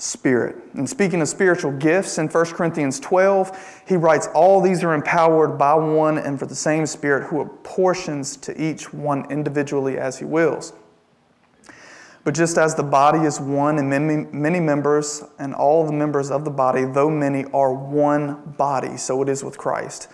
Spirit. 0.00 0.54
And 0.74 0.88
speaking 0.88 1.20
of 1.20 1.28
spiritual 1.28 1.72
gifts, 1.72 2.18
in 2.18 2.28
1 2.28 2.44
Corinthians 2.46 3.00
12, 3.00 3.82
he 3.88 3.96
writes, 3.96 4.28
All 4.28 4.60
these 4.60 4.84
are 4.84 4.94
empowered 4.94 5.58
by 5.58 5.74
one 5.74 6.18
and 6.18 6.38
for 6.38 6.46
the 6.46 6.54
same 6.54 6.86
Spirit 6.86 7.26
who 7.26 7.40
apportions 7.40 8.36
to 8.36 8.62
each 8.62 8.92
one 8.92 9.28
individually 9.28 9.98
as 9.98 10.16
he 10.16 10.24
wills. 10.24 10.72
But 12.28 12.34
just 12.34 12.58
as 12.58 12.74
the 12.74 12.82
body 12.82 13.20
is 13.20 13.40
one 13.40 13.78
and 13.78 13.88
many, 13.88 14.26
many 14.30 14.60
members, 14.60 15.24
and 15.38 15.54
all 15.54 15.86
the 15.86 15.94
members 15.94 16.30
of 16.30 16.44
the 16.44 16.50
body, 16.50 16.84
though 16.84 17.08
many, 17.08 17.46
are 17.54 17.72
one 17.72 18.52
body, 18.58 18.98
so 18.98 19.22
it 19.22 19.30
is 19.30 19.42
with 19.42 19.56
Christ. 19.56 20.08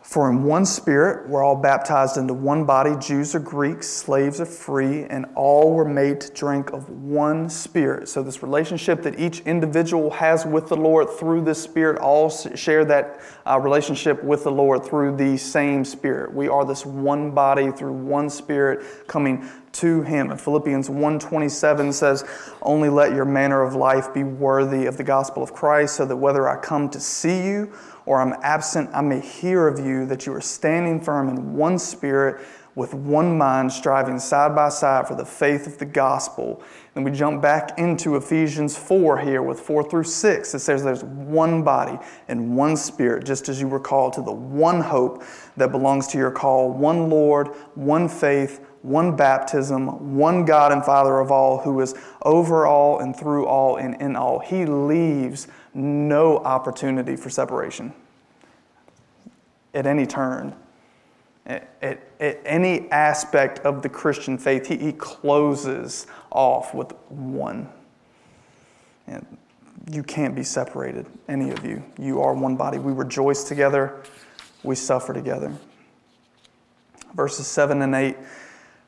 For 0.00 0.30
in 0.30 0.44
one 0.44 0.64
spirit 0.64 1.28
we're 1.28 1.44
all 1.44 1.56
baptized 1.56 2.16
into 2.16 2.32
one 2.32 2.64
body, 2.64 2.94
Jews 2.98 3.34
or 3.34 3.40
Greeks, 3.40 3.86
slaves 3.86 4.40
or 4.40 4.46
free, 4.46 5.02
and 5.02 5.26
all 5.34 5.74
were 5.74 5.84
made 5.84 6.22
to 6.22 6.32
drink 6.32 6.70
of 6.70 6.88
one 6.88 7.50
spirit. 7.50 8.08
So, 8.08 8.22
this 8.22 8.42
relationship 8.42 9.02
that 9.02 9.18
each 9.18 9.40
individual 9.40 10.12
has 10.12 10.46
with 10.46 10.68
the 10.68 10.76
Lord 10.76 11.10
through 11.10 11.42
this 11.42 11.62
spirit, 11.62 11.98
all 11.98 12.30
share 12.30 12.86
that 12.86 13.20
uh, 13.44 13.60
relationship 13.60 14.24
with 14.24 14.44
the 14.44 14.52
Lord 14.52 14.82
through 14.82 15.16
the 15.16 15.36
same 15.36 15.84
spirit. 15.84 16.32
We 16.32 16.48
are 16.48 16.64
this 16.64 16.86
one 16.86 17.32
body 17.32 17.70
through 17.70 17.92
one 17.92 18.30
spirit 18.30 19.08
coming 19.08 19.46
to 19.80 20.02
him. 20.02 20.30
And 20.30 20.40
Philippians 20.40 20.88
1:27 20.88 21.92
says, 21.92 22.24
"Only 22.62 22.88
let 22.88 23.14
your 23.14 23.24
manner 23.24 23.62
of 23.62 23.74
life 23.74 24.12
be 24.12 24.24
worthy 24.24 24.86
of 24.86 24.96
the 24.96 25.04
gospel 25.04 25.42
of 25.42 25.52
Christ, 25.52 25.96
so 25.96 26.04
that 26.04 26.16
whether 26.16 26.48
I 26.48 26.56
come 26.56 26.88
to 26.90 27.00
see 27.00 27.42
you 27.42 27.70
or 28.04 28.20
I'm 28.20 28.34
absent, 28.42 28.90
I 28.92 29.02
may 29.02 29.20
hear 29.20 29.66
of 29.66 29.78
you 29.78 30.06
that 30.06 30.26
you 30.26 30.34
are 30.34 30.40
standing 30.40 31.00
firm 31.00 31.28
in 31.28 31.56
one 31.56 31.78
spirit, 31.78 32.40
with 32.76 32.92
one 32.92 33.38
mind, 33.38 33.72
striving 33.72 34.18
side 34.18 34.54
by 34.54 34.68
side 34.68 35.08
for 35.08 35.14
the 35.14 35.24
faith 35.24 35.66
of 35.66 35.78
the 35.78 35.86
gospel. 35.86 36.60
Then 36.92 37.04
we 37.04 37.10
jump 37.10 37.40
back 37.40 37.78
into 37.78 38.16
Ephesians 38.16 38.76
4 38.76 39.16
here 39.16 39.40
with 39.40 39.58
4 39.58 39.82
through 39.82 40.04
6. 40.04 40.54
It 40.54 40.58
says 40.58 40.84
there's 40.84 41.02
one 41.02 41.62
body 41.62 41.98
and 42.28 42.54
one 42.54 42.76
spirit, 42.76 43.24
just 43.24 43.48
as 43.48 43.62
you 43.62 43.66
were 43.66 43.80
called 43.80 44.12
to 44.12 44.22
the 44.22 44.32
one 44.32 44.82
hope 44.82 45.24
that 45.56 45.72
belongs 45.72 46.06
to 46.08 46.18
your 46.18 46.30
call, 46.30 46.70
one 46.70 47.08
Lord, 47.08 47.48
one 47.74 48.08
faith, 48.08 48.60
one 48.86 49.16
baptism, 49.16 50.16
one 50.16 50.44
God 50.44 50.70
and 50.70 50.84
Father 50.84 51.18
of 51.18 51.32
all, 51.32 51.58
who 51.58 51.80
is 51.80 51.94
over 52.22 52.66
all 52.66 53.00
and 53.00 53.16
through 53.16 53.46
all 53.46 53.76
and 53.76 54.00
in 54.00 54.14
all. 54.14 54.38
He 54.38 54.64
leaves 54.64 55.48
no 55.74 56.38
opportunity 56.38 57.16
for 57.16 57.28
separation 57.28 57.92
at 59.74 59.86
any 59.86 60.06
turn. 60.06 60.54
At, 61.46 61.68
at, 61.82 62.00
at 62.20 62.40
any 62.44 62.90
aspect 62.90 63.58
of 63.60 63.82
the 63.82 63.88
Christian 63.88 64.38
faith, 64.38 64.66
he, 64.66 64.76
he 64.76 64.92
closes 64.92 66.06
off 66.30 66.72
with 66.72 66.92
one. 67.08 67.68
And 69.06 69.24
you 69.90 70.02
can't 70.02 70.34
be 70.34 70.42
separated, 70.42 71.06
any 71.28 71.50
of 71.50 71.64
you. 71.64 71.84
You 71.98 72.20
are 72.20 72.34
one 72.34 72.56
body. 72.56 72.78
We 72.78 72.92
rejoice 72.92 73.44
together, 73.44 74.02
we 74.62 74.74
suffer 74.74 75.12
together. 75.12 75.52
Verses 77.14 77.46
7 77.46 77.82
and 77.82 77.94
8 77.94 78.16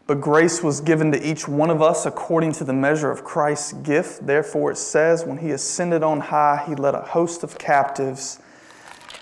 but 0.09 0.23
grace 0.23 0.63
was 0.63 0.81
given 0.81 1.13
to 1.13 1.23
each 1.23 1.47
one 1.47 1.69
of 1.69 1.83
us 1.83 2.07
according 2.07 2.51
to 2.51 2.65
the 2.65 2.73
measure 2.73 3.11
of 3.11 3.25
Christ's 3.25 3.75
gift. 3.75 4.27
Therefore, 4.27 4.71
it 4.73 4.79
says, 4.79 5.27
when 5.27 5.37
he 5.37 5.51
ascended 5.51 6.03
on 6.03 6.19
high, 6.21 6.65
he 6.67 6.75
led 6.75 6.95
a 6.95 7.03
host 7.03 7.45
of 7.45 7.59
captives 7.59 8.41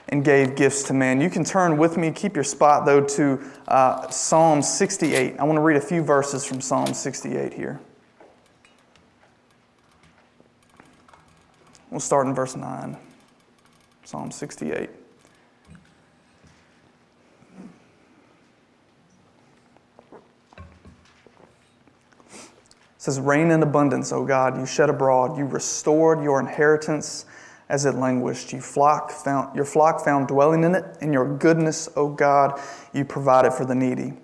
and 0.09 0.25
gave 0.25 0.55
gifts 0.55 0.85
to 0.85 0.95
man. 0.95 1.21
You 1.21 1.29
can 1.29 1.43
turn 1.43 1.77
with 1.77 1.97
me, 1.97 2.13
keep 2.13 2.37
your 2.37 2.45
spot 2.45 2.87
though, 2.87 3.01
to 3.01 3.43
uh, 3.67 4.09
Psalm 4.11 4.63
68. 4.63 5.41
I 5.41 5.43
want 5.43 5.57
to 5.57 5.61
read 5.61 5.77
a 5.77 5.81
few 5.81 6.05
verses 6.05 6.47
from 6.47 6.61
Psalm 6.61 6.95
68 6.95 7.53
here. 7.53 7.81
We'll 11.91 11.99
start 11.99 12.29
in 12.29 12.35
verse 12.35 12.55
9. 12.55 12.97
Psalm 14.05 14.31
68. 14.31 14.89
Says, 23.07 23.21
Rain 23.21 23.53
in 23.53 23.63
abundance, 23.63 24.11
O 24.11 24.25
God, 24.25 24.59
you 24.59 24.67
shed 24.67 24.91
abroad. 24.91 25.39
You 25.39 25.45
restored 25.45 26.25
your 26.25 26.41
inheritance 26.41 27.25
as 27.69 27.87
it 27.87 27.95
languished. 27.95 28.53
You 28.53 28.61
flock 28.61 29.13
found, 29.13 29.55
your 29.55 29.65
flock 29.65 30.05
found 30.05 30.27
dwelling 30.27 30.65
in 30.65 30.75
it. 30.75 30.85
In 31.01 31.13
your 31.13 31.37
goodness, 31.39 31.89
O 31.95 32.09
God, 32.09 32.61
you 32.93 33.05
provided 33.05 33.53
for 33.53 33.65
the 33.65 33.77
needy. 33.77 34.15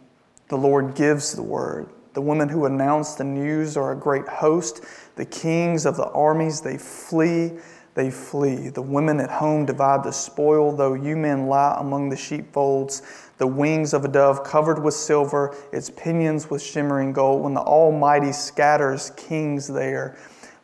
The 0.49 0.57
Lord 0.57 0.97
gives 0.97 1.33
the 1.33 1.45
word. 1.45 1.91
The 2.15 2.21
women 2.21 2.49
who 2.49 2.67
announce 2.67 3.15
the 3.15 3.23
news 3.23 3.77
are 3.77 3.93
a 3.93 3.97
great 3.97 4.27
host. 4.27 4.85
The 5.15 5.27
kings 5.27 5.87
of 5.87 5.97
the 5.97 6.09
armies, 6.09 6.61
they 6.61 6.77
flee, 6.77 7.53
they 7.95 8.11
flee. 8.11 8.69
The 8.69 8.83
women 8.83 9.21
at 9.21 9.31
home 9.31 9.65
divide 9.65 10.03
the 10.03 10.11
spoil, 10.11 10.75
though 10.75 10.95
you 10.95 11.17
men 11.17 11.47
lie 11.47 11.77
among 11.79 12.09
the 12.09 12.17
sheepfolds 12.17 13.03
the 13.39 13.47
wings 13.47 13.95
of 13.95 14.05
a 14.05 14.09
dove 14.09 14.45
covered 14.45 14.83
with 14.83 14.95
silver, 14.95 15.57
its 15.73 15.91
pinions 15.91 16.51
with 16.51 16.63
shimmering 16.63 17.13
gold. 17.13 17.43
When 17.43 17.55
the 17.55 17.61
Almighty 17.61 18.33
scatters 18.33 19.11
kings 19.17 19.67
there, 19.67 20.17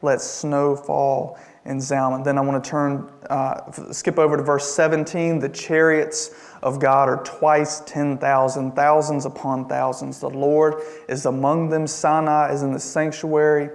let 0.02 0.20
snow 0.20 0.76
fall 0.76 1.38
in 1.64 1.78
Zalmon. 1.78 2.24
Then 2.24 2.38
I 2.38 2.40
want 2.40 2.62
to 2.62 2.70
turn, 2.70 3.11
uh, 3.28 3.70
skip 3.92 4.18
over 4.18 4.37
to 4.37 4.42
verse 4.42 4.72
17. 4.72 5.38
The 5.38 5.48
chariots 5.48 6.31
of 6.62 6.81
God 6.81 7.09
are 7.09 7.22
twice 7.24 7.81
10,000, 7.81 8.72
thousands 8.72 9.26
upon 9.26 9.68
thousands. 9.68 10.20
The 10.20 10.31
Lord 10.31 10.83
is 11.09 11.26
among 11.26 11.68
them. 11.68 11.87
Sinai 11.87 12.52
is 12.52 12.62
in 12.62 12.72
the 12.72 12.81
sanctuary. 12.81 13.70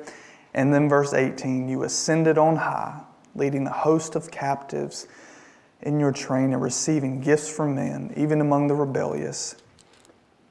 And 0.54 0.74
then 0.74 0.90
verse 0.90 1.14
18 1.14 1.68
You 1.68 1.84
ascended 1.84 2.38
on 2.38 2.56
high, 2.56 3.02
leading 3.36 3.64
the 3.64 3.72
host 3.72 4.16
of 4.16 4.32
captives 4.32 5.08
in 5.84 6.00
your 6.00 6.12
train 6.12 6.54
and 6.54 6.62
receiving 6.62 7.22
gifts 7.22 7.50
from 7.50 7.76
men, 7.76 8.14
even 8.18 8.42
among 8.42 8.68
the 8.68 8.74
rebellious, 8.74 9.56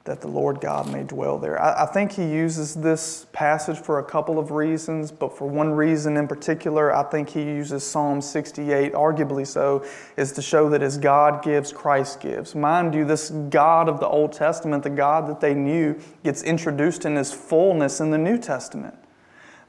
that 0.05 0.19
the 0.19 0.27
Lord 0.27 0.59
God 0.59 0.91
may 0.91 1.03
dwell 1.03 1.37
there. 1.37 1.61
I, 1.61 1.83
I, 1.83 1.85
think 1.85 2.11
he 2.11 2.23
uses 2.23 2.75
this 2.75 3.25
passage 3.31 3.77
for 3.77 3.99
a 3.99 4.03
couple 4.03 4.37
of 4.37 4.51
reasons, 4.51 5.11
but 5.11 5.37
for 5.37 5.47
one 5.47 5.71
reason 5.71 6.17
in 6.17 6.27
particular, 6.27 6.93
I 6.93 7.03
think 7.03 7.29
he 7.29 7.41
uses 7.41 7.85
Psalm 7.85 8.21
68, 8.21 8.91
arguably 8.93 9.47
so, 9.47 9.85
is 10.17 10.33
to 10.33 10.41
show 10.41 10.69
that 10.69 10.83
as 10.83 10.97
God 10.97 11.41
gives, 11.41 11.71
Christ 11.71 12.19
gives. 12.19 12.53
Mind 12.53 12.93
you, 12.93 13.05
this 13.05 13.29
God 13.29 13.87
of 13.87 14.01
the 14.01 14.07
Old 14.07 14.33
Testament, 14.33 14.83
the 14.83 14.89
God 14.89 15.27
that 15.29 15.39
they 15.39 15.53
knew, 15.53 15.97
gets 16.23 16.43
introduced 16.43 17.05
in 17.05 17.15
his 17.15 17.31
fullness 17.31 18.01
in 18.01 18.11
the 18.11 18.17
New 18.17 18.37
Testament. 18.37 18.95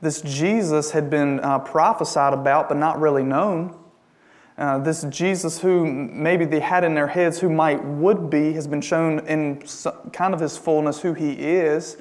This 0.00 0.20
Jesus 0.20 0.90
had 0.90 1.11
been 1.11 1.38
uh, 1.40 1.61
prophesied 1.61 2.35
about, 2.35 2.68
but 2.68 2.77
not 2.77 3.00
really 3.00 3.22
known. 3.22 3.84
Uh, 4.57 4.79
this 4.79 5.05
Jesus, 5.11 5.61
who 5.61 5.85
maybe 5.85 6.45
they 6.45 6.61
had 6.61 6.85
in 6.85 6.95
their 6.95 7.09
heads 7.09 7.40
who 7.40 7.51
might 7.51 7.85
would 7.85 8.31
be, 8.31 8.53
has 8.53 8.69
been 8.69 8.81
shown 8.81 9.19
in 9.27 9.62
kind 10.12 10.33
of 10.33 10.40
his 10.40 10.57
fullness 10.57 11.01
who 11.01 11.12
he 11.12 11.33
is. 11.33 11.97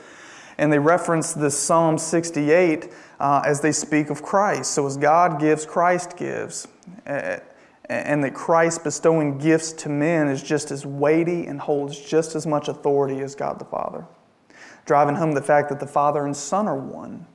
And 0.60 0.72
they 0.72 0.78
reference 0.78 1.34
this 1.34 1.58
Psalm 1.58 1.98
68 1.98 2.94
uh, 3.20 3.42
as 3.44 3.62
they 3.62 3.72
speak 3.72 4.12
of 4.12 4.22
Christ. 4.22 4.72
So, 4.72 4.86
as 4.86 4.98
God 4.98 5.39
gives, 5.39 5.66
Christ 5.66 6.16
gives. 6.16 6.68
Uh, 7.08 7.38
and 7.89 8.24
that 8.24 8.34
Christ 8.34 8.84
bestowing 8.84 9.38
gifts 9.38 9.72
to 9.74 9.89
men 9.89 10.28
is 10.28 10.42
just 10.42 10.72
as 10.72 10.86
weighty 10.86 11.48
and 11.48 11.60
holds 11.60 12.00
just 12.00 12.36
as 12.36 12.48
much 12.48 12.68
authority 12.68 13.20
as 13.20 13.36
God 13.36 13.60
the 13.60 13.66
Father. 13.66 14.06
Driving 14.86 15.16
home 15.16 15.34
the 15.34 15.42
fact 15.42 15.70
that 15.70 15.80
the 15.80 15.88
Father 15.88 16.26
and 16.26 16.36
Son 16.36 16.68
are 16.68 16.78
one, 16.78 17.26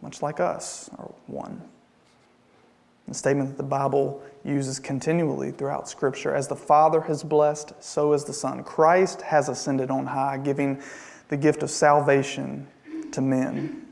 much 0.00 0.22
like 0.22 0.38
us 0.38 0.90
are 0.98 1.10
one. 1.26 1.62
A 3.08 3.14
statement 3.14 3.48
that 3.48 3.56
the 3.56 3.62
Bible 3.62 4.22
uses 4.44 4.78
continually 4.78 5.50
throughout 5.50 5.88
Scripture. 5.88 6.34
As 6.34 6.46
the 6.46 6.56
Father 6.56 7.00
has 7.02 7.22
blessed, 7.22 7.72
so 7.80 8.12
is 8.12 8.24
the 8.24 8.34
Son. 8.34 8.62
Christ 8.62 9.22
has 9.22 9.48
ascended 9.48 9.90
on 9.90 10.06
high, 10.06 10.36
giving 10.36 10.82
the 11.28 11.36
gift 11.36 11.62
of 11.62 11.70
salvation 11.70 12.66
to 13.12 13.20
men 13.22 13.86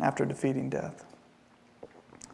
after 0.00 0.24
defeating 0.24 0.68
death. 0.68 1.04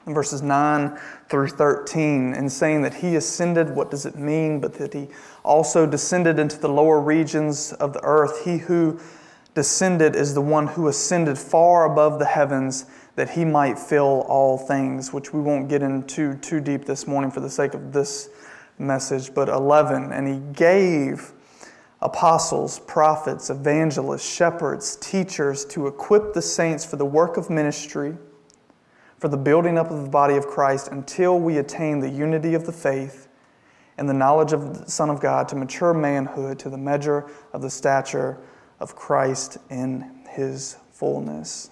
In 0.06 0.14
verses 0.14 0.42
9 0.42 0.98
through 1.28 1.48
13, 1.48 2.34
in 2.34 2.48
saying 2.48 2.82
that 2.82 2.94
he 2.94 3.16
ascended, 3.16 3.70
what 3.70 3.90
does 3.90 4.06
it 4.06 4.16
mean? 4.16 4.60
But 4.60 4.74
that 4.74 4.92
he 4.92 5.08
also 5.42 5.86
descended 5.86 6.38
into 6.38 6.58
the 6.58 6.68
lower 6.68 7.00
regions 7.00 7.72
of 7.74 7.92
the 7.92 8.02
earth. 8.02 8.44
He 8.44 8.58
who 8.58 8.98
descended 9.54 10.16
is 10.16 10.34
the 10.34 10.40
one 10.40 10.68
who 10.68 10.88
ascended 10.88 11.38
far 11.38 11.84
above 11.84 12.18
the 12.18 12.26
heavens 12.26 12.86
that 13.16 13.30
he 13.30 13.44
might 13.44 13.78
fill 13.78 14.24
all 14.28 14.58
things, 14.58 15.12
which 15.12 15.32
we 15.32 15.40
won't 15.40 15.68
get 15.68 15.82
into 15.82 16.34
too 16.36 16.60
deep 16.60 16.84
this 16.84 17.06
morning 17.06 17.30
for 17.30 17.40
the 17.40 17.50
sake 17.50 17.74
of 17.74 17.92
this 17.92 18.28
message. 18.78 19.32
But 19.32 19.48
11, 19.48 20.12
and 20.12 20.26
he 20.26 20.52
gave 20.52 21.32
apostles, 22.02 22.80
prophets, 22.80 23.50
evangelists, 23.50 24.28
shepherds, 24.28 24.96
teachers 24.96 25.64
to 25.66 25.86
equip 25.86 26.34
the 26.34 26.42
saints 26.42 26.84
for 26.84 26.96
the 26.96 27.04
work 27.04 27.36
of 27.36 27.48
ministry, 27.50 28.16
for 29.18 29.28
the 29.28 29.36
building 29.36 29.78
up 29.78 29.90
of 29.90 30.02
the 30.02 30.10
body 30.10 30.34
of 30.36 30.46
Christ, 30.46 30.88
until 30.88 31.38
we 31.38 31.58
attain 31.58 32.00
the 32.00 32.10
unity 32.10 32.54
of 32.54 32.66
the 32.66 32.72
faith 32.72 33.28
and 33.96 34.08
the 34.08 34.14
knowledge 34.14 34.52
of 34.52 34.84
the 34.84 34.90
Son 34.90 35.08
of 35.08 35.20
God 35.20 35.48
to 35.48 35.56
mature 35.56 35.94
manhood, 35.94 36.58
to 36.58 36.68
the 36.68 36.76
measure 36.76 37.30
of 37.52 37.62
the 37.62 37.70
stature 37.70 38.38
of 38.80 38.96
Christ 38.96 39.58
in 39.70 40.24
his 40.28 40.76
fullness. 40.92 41.70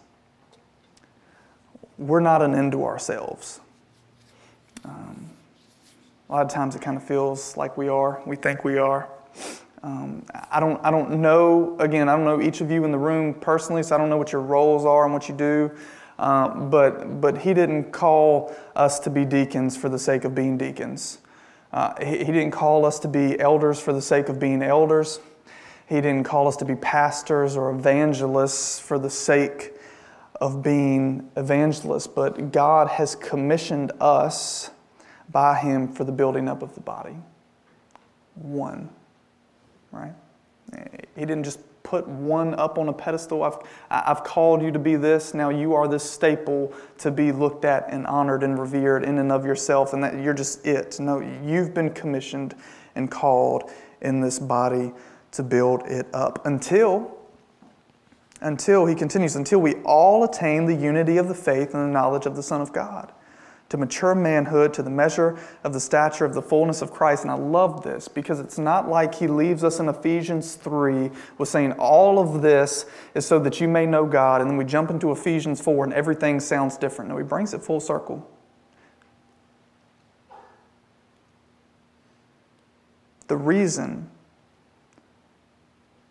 We're 2.02 2.20
not 2.20 2.42
an 2.42 2.54
end 2.54 2.72
to 2.72 2.84
ourselves. 2.84 3.60
Um, 4.84 5.30
a 6.28 6.32
lot 6.32 6.44
of 6.44 6.50
times 6.50 6.74
it 6.74 6.82
kind 6.82 6.96
of 6.96 7.04
feels 7.04 7.56
like 7.56 7.76
we 7.76 7.88
are. 7.88 8.20
We 8.26 8.34
think 8.34 8.64
we 8.64 8.78
are. 8.78 9.08
Um, 9.84 10.24
I 10.50 10.58
don't, 10.58 10.84
I 10.84 10.90
don't 10.90 11.20
know, 11.20 11.76
again, 11.78 12.08
I 12.08 12.16
don't 12.16 12.24
know 12.24 12.40
each 12.40 12.60
of 12.60 12.70
you 12.70 12.84
in 12.84 12.90
the 12.90 12.98
room 12.98 13.34
personally, 13.34 13.82
so 13.82 13.94
I 13.94 13.98
don't 13.98 14.08
know 14.08 14.16
what 14.16 14.32
your 14.32 14.40
roles 14.40 14.84
are 14.84 15.04
and 15.04 15.12
what 15.12 15.28
you 15.28 15.34
do. 15.34 15.70
Uh, 16.18 16.48
but, 16.48 17.20
but 17.20 17.38
he 17.38 17.54
didn't 17.54 17.92
call 17.92 18.54
us 18.76 18.98
to 19.00 19.10
be 19.10 19.24
deacons 19.24 19.76
for 19.76 19.88
the 19.88 19.98
sake 19.98 20.24
of 20.24 20.34
being 20.34 20.58
deacons. 20.58 21.18
Uh, 21.72 21.94
he, 22.04 22.18
he 22.18 22.32
didn't 22.32 22.50
call 22.50 22.84
us 22.84 22.98
to 23.00 23.08
be 23.08 23.38
elders 23.38 23.80
for 23.80 23.92
the 23.92 24.02
sake 24.02 24.28
of 24.28 24.40
being 24.40 24.62
elders. 24.62 25.20
He 25.88 25.96
didn't 25.96 26.24
call 26.24 26.48
us 26.48 26.56
to 26.56 26.64
be 26.64 26.74
pastors 26.76 27.56
or 27.56 27.70
evangelists 27.70 28.80
for 28.80 28.98
the 28.98 29.10
sake 29.10 29.72
of 30.42 30.62
being 30.62 31.30
evangelists. 31.36 32.06
But 32.06 32.52
God 32.52 32.88
has 32.88 33.14
commissioned 33.14 33.92
us 34.00 34.70
by 35.30 35.58
Him 35.58 35.88
for 35.88 36.04
the 36.04 36.12
building 36.12 36.48
up 36.48 36.62
of 36.62 36.74
the 36.74 36.80
body. 36.80 37.16
One 38.34 38.90
right? 39.92 40.14
He 41.14 41.20
didn't 41.20 41.44
just 41.44 41.60
put 41.82 42.08
one 42.08 42.54
up 42.54 42.78
on 42.78 42.88
a 42.88 42.92
pedestal. 42.92 43.42
I've, 43.42 43.58
I've 43.90 44.24
called 44.24 44.62
you 44.62 44.72
to 44.72 44.78
be 44.78 44.96
this. 44.96 45.34
Now 45.34 45.50
you 45.50 45.74
are 45.74 45.86
this 45.86 46.08
staple 46.08 46.72
to 46.98 47.10
be 47.10 47.30
looked 47.30 47.64
at 47.64 47.92
and 47.92 48.06
honored 48.06 48.42
and 48.42 48.58
revered 48.58 49.04
in 49.04 49.18
and 49.18 49.30
of 49.30 49.44
yourself, 49.44 49.92
and 49.92 50.02
that 50.02 50.18
you're 50.20 50.34
just 50.34 50.66
it. 50.66 50.98
No, 50.98 51.20
you've 51.20 51.74
been 51.74 51.90
commissioned 51.90 52.54
and 52.94 53.10
called 53.10 53.70
in 54.00 54.20
this 54.20 54.38
body 54.38 54.92
to 55.32 55.42
build 55.42 55.82
it 55.86 56.06
up 56.12 56.44
until 56.46 57.18
until 58.42 58.86
he 58.86 58.94
continues 58.94 59.36
until 59.36 59.60
we 59.60 59.74
all 59.84 60.24
attain 60.24 60.66
the 60.66 60.74
unity 60.74 61.16
of 61.16 61.28
the 61.28 61.34
faith 61.34 61.74
and 61.74 61.88
the 61.88 61.92
knowledge 61.92 62.26
of 62.26 62.36
the 62.36 62.42
son 62.42 62.60
of 62.60 62.72
god 62.72 63.12
to 63.72 63.78
mature 63.78 64.14
manhood, 64.14 64.74
to 64.74 64.82
the 64.82 64.90
measure 64.90 65.38
of 65.64 65.72
the 65.72 65.80
stature 65.80 66.26
of 66.26 66.34
the 66.34 66.42
fullness 66.42 66.82
of 66.82 66.92
Christ. 66.92 67.22
And 67.22 67.30
I 67.30 67.36
love 67.36 67.82
this 67.82 68.06
because 68.06 68.38
it's 68.38 68.58
not 68.58 68.86
like 68.86 69.14
he 69.14 69.26
leaves 69.26 69.64
us 69.64 69.80
in 69.80 69.88
Ephesians 69.88 70.56
3 70.56 71.10
with 71.38 71.48
saying, 71.48 71.72
All 71.78 72.18
of 72.18 72.42
this 72.42 72.84
is 73.14 73.24
so 73.24 73.38
that 73.38 73.62
you 73.62 73.68
may 73.68 73.86
know 73.86 74.04
God. 74.04 74.42
And 74.42 74.50
then 74.50 74.58
we 74.58 74.66
jump 74.66 74.90
into 74.90 75.10
Ephesians 75.10 75.58
4 75.62 75.84
and 75.84 75.94
everything 75.94 76.38
sounds 76.38 76.76
different. 76.76 77.10
No, 77.10 77.16
he 77.16 77.24
brings 77.24 77.54
it 77.54 77.62
full 77.62 77.80
circle. 77.80 78.30
The 83.28 83.38
reason 83.38 84.10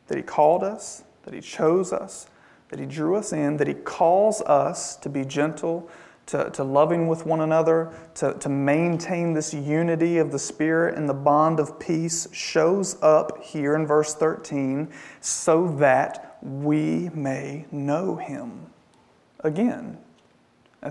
that 0.08 0.17
he 0.17 0.24
called 0.24 0.63
us, 0.63 1.04
that 1.23 1.34
he 1.34 1.41
chose 1.41 1.93
us, 1.93 2.27
that 2.69 2.79
he 2.79 2.86
drew 2.86 3.15
us 3.15 3.34
in, 3.34 3.57
that 3.57 3.67
he 3.67 3.73
calls 3.73 4.41
us 4.41 4.95
to 4.97 5.10
be 5.10 5.25
gentle 5.25 5.89
to, 6.27 6.49
to 6.51 6.63
loving 6.63 7.07
with 7.07 7.25
one 7.25 7.41
another, 7.41 7.91
to, 8.15 8.34
to 8.36 8.49
maintain 8.49 9.34
this 9.34 9.53
unity 9.53 10.17
of 10.17 10.31
the 10.31 10.39
Spirit 10.39 10.97
and 10.97 11.10
the 11.10 11.13
bond 11.13 11.60
of 11.60 11.79
peace 11.79 12.27
shows 12.31 13.01
up 13.01 13.43
here 13.43 13.75
in 13.75 13.86
verse 13.86 14.15
13 14.15 14.89
so 15.19 15.67
that 15.77 16.38
we 16.41 17.10
may 17.13 17.65
know 17.71 18.15
Him. 18.15 18.67
Again, 19.41 19.97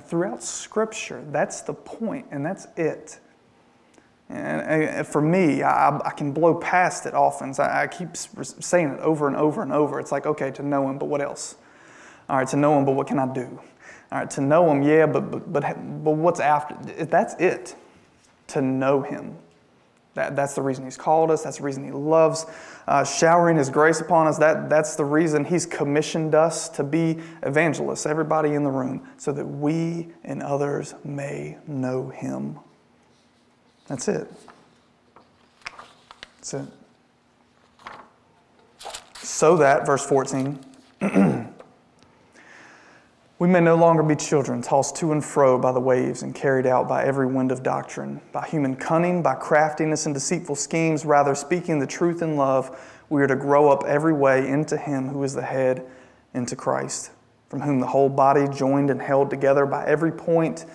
throughout 0.03 0.43
Scripture, 0.43 1.25
that's 1.31 1.63
the 1.63 1.75
point, 1.75 2.27
and 2.31 2.45
that's 2.45 2.67
it. 2.77 3.19
And 4.31 5.05
for 5.07 5.21
me, 5.21 5.63
I, 5.63 5.99
I 5.99 6.11
can 6.11 6.31
blow 6.31 6.55
past 6.55 7.05
it 7.05 7.15
often. 7.15 7.53
So 7.53 7.65
I 7.65 7.89
keep 7.89 8.17
saying 8.17 8.91
it 8.91 9.01
over 9.01 9.27
and 9.27 9.37
over 9.37 9.63
and 9.63 9.73
over. 9.73 9.99
It's 9.99 10.13
like, 10.13 10.25
okay, 10.25 10.53
to 10.53 10.63
know 10.63 10.89
Him, 10.89 10.99
but 10.99 11.07
what 11.07 11.21
else? 11.21 11.57
All 12.29 12.37
right, 12.37 12.47
to 12.49 12.57
know 12.57 12.79
Him, 12.79 12.85
but 12.85 12.93
what 12.93 13.09
can 13.09 13.19
I 13.19 13.27
do? 13.33 13.61
All 14.13 14.19
right, 14.21 14.31
to 14.31 14.41
know 14.41 14.71
Him, 14.71 14.83
yeah, 14.83 15.07
but, 15.07 15.33
but, 15.33 15.53
but, 15.53 15.63
but 16.05 16.13
what's 16.13 16.39
after? 16.39 16.77
That's 17.05 17.35
it, 17.41 17.75
to 18.49 18.63
know 18.63 19.03
Him. 19.03 19.37
That, 20.15 20.37
that's 20.37 20.55
the 20.55 20.63
reason 20.63 20.85
He's 20.85 20.97
called 20.97 21.33
us. 21.33 21.43
That's 21.43 21.59
the 21.59 21.65
reason 21.65 21.85
He 21.85 21.91
loves 21.91 22.47
uh, 22.87 23.05
showering 23.05 23.57
His 23.57 23.69
grace 23.69 24.01
upon 24.01 24.29
us. 24.29 24.39
That, 24.39 24.71
that's 24.71 24.95
the 24.95 25.05
reason 25.05 25.45
He's 25.45 25.67
commissioned 25.67 26.37
us 26.37 26.69
to 26.71 26.85
be 26.85 27.19
evangelists, 27.43 28.07
everybody 28.07 28.55
in 28.55 28.63
the 28.63 28.71
room, 28.71 29.09
so 29.17 29.33
that 29.33 29.45
we 29.45 30.09
and 30.23 30.41
others 30.41 30.95
may 31.03 31.59
know 31.67 32.11
Him. 32.11 32.61
That's 33.91 34.07
it. 34.07 34.33
That's 36.37 36.55
it. 36.55 36.67
So 39.17 39.57
that, 39.57 39.85
verse 39.85 40.07
14, 40.07 40.59
We 43.41 43.49
may 43.49 43.61
no 43.61 43.75
longer 43.75 44.03
be 44.03 44.15
children, 44.17 44.63
tossed 44.63 44.97
to 44.97 45.11
and 45.13 45.25
fro 45.25 45.59
by 45.59 45.73
the 45.73 45.81
waves 45.81 46.23
and 46.23 46.35
carried 46.35 46.67
out 46.67 46.87
by 46.87 47.05
every 47.05 47.27
wind 47.27 47.51
of 47.51 47.63
doctrine, 47.63 48.21
by 48.33 48.47
human 48.47 48.77
cunning, 48.77 49.23
by 49.23 49.35
craftiness 49.35 50.05
and 50.05 50.15
deceitful 50.15 50.57
schemes. 50.57 51.07
Rather, 51.07 51.35
speaking 51.35 51.81
the 51.81 51.87
truth 51.87 52.23
in 52.23 52.37
love, 52.37 52.79
we 53.09 53.23
are 53.23 53.27
to 53.27 53.37
grow 53.37 53.71
up 53.71 53.83
every 53.87 54.13
way 54.13 54.47
into 54.47 54.77
Him 54.77 55.09
who 55.09 55.25
is 55.25 55.35
the 55.35 55.43
head, 55.43 55.85
into 56.35 56.55
Christ, 56.55 57.11
from 57.49 57.63
whom 57.63 57.81
the 57.81 57.87
whole 57.87 58.11
body, 58.11 58.47
joined 58.47 58.91
and 58.91 59.01
held 59.01 59.31
together 59.31 59.67
by 59.67 59.87
every 59.87 60.13
point 60.13 60.67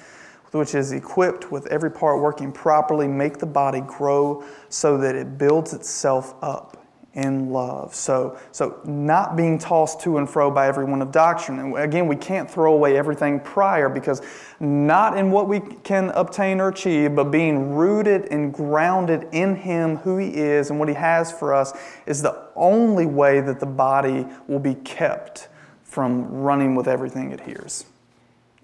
which 0.55 0.73
is 0.73 0.91
equipped 0.91 1.51
with 1.51 1.67
every 1.67 1.91
part 1.91 2.21
working 2.21 2.51
properly, 2.51 3.07
make 3.07 3.37
the 3.37 3.45
body 3.45 3.81
grow 3.81 4.43
so 4.69 4.97
that 4.97 5.15
it 5.15 5.37
builds 5.37 5.73
itself 5.73 6.33
up 6.41 6.85
in 7.15 7.49
love. 7.49 7.95
So, 7.95 8.37
so 8.51 8.81
not 8.85 9.35
being 9.35 9.57
tossed 9.57 10.01
to 10.01 10.17
and 10.17 10.29
fro 10.29 10.51
by 10.51 10.67
every 10.67 10.85
wind 10.85 11.01
of 11.01 11.11
doctrine. 11.11 11.59
And 11.59 11.77
again, 11.77 12.07
we 12.07 12.15
can't 12.15 12.49
throw 12.49 12.73
away 12.73 12.97
everything 12.97 13.39
prior 13.39 13.87
because 13.87 14.21
not 14.59 15.17
in 15.17 15.31
what 15.31 15.47
we 15.47 15.61
can 15.83 16.09
obtain 16.09 16.59
or 16.59 16.69
achieve, 16.69 17.15
but 17.15 17.25
being 17.25 17.73
rooted 17.73 18.25
and 18.31 18.53
grounded 18.53 19.27
in 19.31 19.55
Him, 19.55 19.97
who 19.97 20.17
He 20.17 20.35
is, 20.35 20.69
and 20.69 20.79
what 20.79 20.89
He 20.89 20.95
has 20.95 21.31
for 21.31 21.53
us 21.53 21.73
is 22.05 22.21
the 22.21 22.49
only 22.55 23.05
way 23.05 23.39
that 23.39 23.59
the 23.59 23.65
body 23.65 24.25
will 24.47 24.59
be 24.59 24.75
kept 24.75 25.47
from 25.83 26.29
running 26.29 26.75
with 26.75 26.87
everything 26.87 27.31
it 27.31 27.39
hears. 27.41 27.85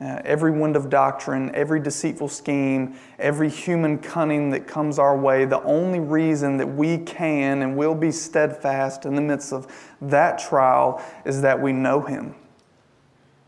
Uh, 0.01 0.19
every 0.25 0.49
wind 0.51 0.75
of 0.75 0.89
doctrine, 0.89 1.53
every 1.53 1.79
deceitful 1.79 2.27
scheme, 2.27 2.95
every 3.19 3.49
human 3.49 3.99
cunning 3.99 4.49
that 4.49 4.65
comes 4.65 4.97
our 4.97 5.15
way, 5.15 5.45
the 5.45 5.61
only 5.61 5.99
reason 5.99 6.57
that 6.57 6.65
we 6.65 6.97
can 6.97 7.61
and 7.61 7.77
will 7.77 7.93
be 7.93 8.11
steadfast 8.11 9.05
in 9.05 9.13
the 9.13 9.21
midst 9.21 9.53
of 9.53 9.71
that 10.01 10.39
trial 10.39 11.03
is 11.23 11.41
that 11.41 11.61
we 11.61 11.71
know 11.71 12.01
Him. 12.01 12.33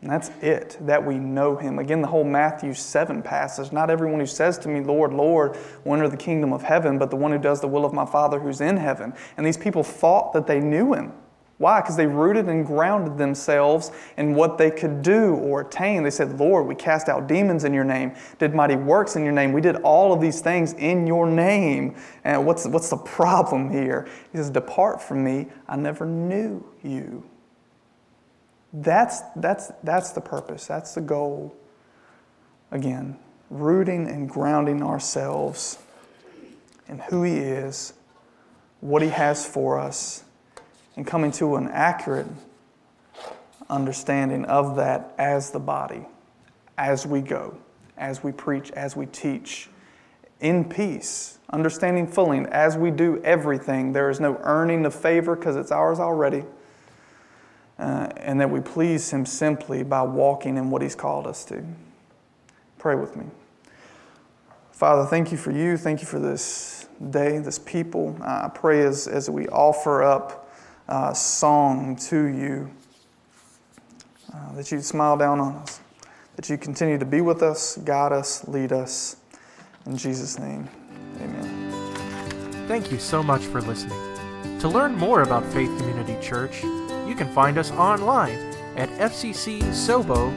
And 0.01 0.11
that's 0.11 0.29
it, 0.43 0.77
that 0.81 1.03
we 1.03 1.17
know 1.17 1.55
Him. 1.55 1.79
Again, 1.79 2.01
the 2.01 2.07
whole 2.07 2.25
Matthew 2.25 2.75
7 2.75 3.23
passage 3.23 3.71
not 3.71 3.89
everyone 3.89 4.19
who 4.19 4.27
says 4.27 4.59
to 4.59 4.69
me, 4.69 4.81
Lord, 4.81 5.11
Lord, 5.11 5.57
will 5.83 5.95
enter 5.95 6.07
the 6.09 6.17
kingdom 6.17 6.53
of 6.53 6.61
heaven, 6.61 6.99
but 6.99 7.09
the 7.09 7.15
one 7.15 7.31
who 7.31 7.39
does 7.39 7.61
the 7.61 7.67
will 7.67 7.83
of 7.83 7.93
my 7.93 8.05
Father 8.05 8.39
who's 8.39 8.61
in 8.61 8.77
heaven. 8.77 9.13
And 9.37 9.45
these 9.45 9.57
people 9.57 9.81
thought 9.81 10.33
that 10.33 10.45
they 10.45 10.59
knew 10.59 10.93
Him. 10.93 11.13
Why? 11.63 11.79
Because 11.79 11.95
they 11.95 12.07
rooted 12.07 12.49
and 12.49 12.65
grounded 12.65 13.17
themselves 13.17 13.93
in 14.17 14.35
what 14.35 14.57
they 14.57 14.69
could 14.69 15.01
do 15.01 15.35
or 15.35 15.61
attain. 15.61 16.03
They 16.03 16.09
said, 16.09 16.37
Lord, 16.37 16.67
we 16.67 16.75
cast 16.75 17.07
out 17.07 17.25
demons 17.25 17.63
in 17.63 17.73
your 17.73 17.85
name, 17.85 18.11
did 18.37 18.53
mighty 18.53 18.75
works 18.75 19.15
in 19.15 19.23
your 19.23 19.31
name. 19.31 19.53
We 19.53 19.61
did 19.61 19.77
all 19.77 20.11
of 20.11 20.19
these 20.19 20.41
things 20.41 20.73
in 20.73 21.07
your 21.07 21.25
name. 21.25 21.95
And 22.25 22.45
what's, 22.45 22.67
what's 22.67 22.89
the 22.89 22.97
problem 22.97 23.71
here? 23.71 24.09
He 24.33 24.39
says, 24.39 24.49
Depart 24.49 25.01
from 25.01 25.23
me. 25.23 25.47
I 25.65 25.77
never 25.77 26.05
knew 26.05 26.65
you. 26.83 27.23
That's, 28.73 29.21
that's, 29.37 29.71
that's 29.83 30.11
the 30.11 30.19
purpose, 30.19 30.67
that's 30.67 30.93
the 30.93 31.01
goal. 31.01 31.55
Again, 32.71 33.17
rooting 33.49 34.09
and 34.09 34.29
grounding 34.29 34.83
ourselves 34.83 35.77
in 36.89 36.99
who 36.99 37.23
He 37.23 37.37
is, 37.37 37.93
what 38.81 39.01
He 39.01 39.07
has 39.07 39.45
for 39.45 39.79
us 39.79 40.25
and 40.95 41.05
coming 41.07 41.31
to 41.31 41.55
an 41.55 41.69
accurate 41.69 42.27
understanding 43.69 44.45
of 44.45 44.75
that 44.75 45.13
as 45.17 45.51
the 45.51 45.59
body, 45.59 46.05
as 46.77 47.05
we 47.05 47.21
go, 47.21 47.57
as 47.97 48.23
we 48.23 48.31
preach, 48.31 48.71
as 48.71 48.95
we 48.95 49.05
teach, 49.07 49.69
in 50.41 50.65
peace, 50.65 51.39
understanding 51.51 52.05
fully, 52.07 52.39
as 52.51 52.75
we 52.77 52.91
do 52.91 53.21
everything, 53.23 53.93
there 53.93 54.09
is 54.09 54.19
no 54.19 54.37
earning 54.43 54.85
of 54.85 54.93
favor 54.93 55.35
because 55.35 55.55
it's 55.55 55.71
ours 55.71 55.99
already. 55.99 56.43
uh, 57.79 58.09
and 58.17 58.39
that 58.39 58.49
we 58.49 58.59
please 58.61 59.09
Him 59.11 59.25
simply 59.25 59.83
by 59.83 60.01
walking 60.03 60.57
in 60.57 60.69
what 60.69 60.81
He's 60.81 60.95
called 60.95 61.27
us 61.27 61.43
to. 61.45 61.63
Pray 62.77 62.95
with 62.95 63.15
me. 63.15 63.25
Father, 64.71 65.05
thank 65.09 65.31
you 65.31 65.37
for 65.37 65.51
you. 65.51 65.77
Thank 65.77 66.01
you 66.01 66.07
for 66.07 66.19
this 66.19 66.87
day, 67.09 67.39
this 67.39 67.59
people. 67.59 68.17
I 68.21 68.49
pray 68.53 68.83
as, 68.83 69.07
as 69.07 69.29
we 69.29 69.47
offer 69.47 70.03
up 70.03 70.42
uh, 70.87 71.13
song 71.13 71.95
to 71.95 72.25
you 72.25 72.69
uh, 74.33 74.53
that 74.55 74.71
you 74.71 74.81
smile 74.81 75.17
down 75.17 75.39
on 75.39 75.55
us, 75.55 75.79
that 76.35 76.49
you 76.49 76.57
continue 76.57 76.97
to 76.97 77.05
be 77.05 77.21
with 77.21 77.43
us, 77.43 77.77
guide 77.77 78.11
us, 78.11 78.47
lead 78.47 78.71
us. 78.71 79.17
In 79.85 79.97
Jesus' 79.97 80.39
name, 80.39 80.67
amen. 81.21 82.67
Thank 82.67 82.91
you 82.91 82.99
so 82.99 83.21
much 83.21 83.41
for 83.43 83.61
listening. 83.61 83.99
To 84.59 84.67
learn 84.69 84.95
more 84.95 85.21
about 85.23 85.45
Faith 85.51 85.77
Community 85.77 86.17
Church, 86.21 86.63
you 86.63 87.15
can 87.15 87.27
find 87.33 87.57
us 87.57 87.71
online 87.71 88.39
at 88.75 88.89
fccsobo.org 88.91 90.33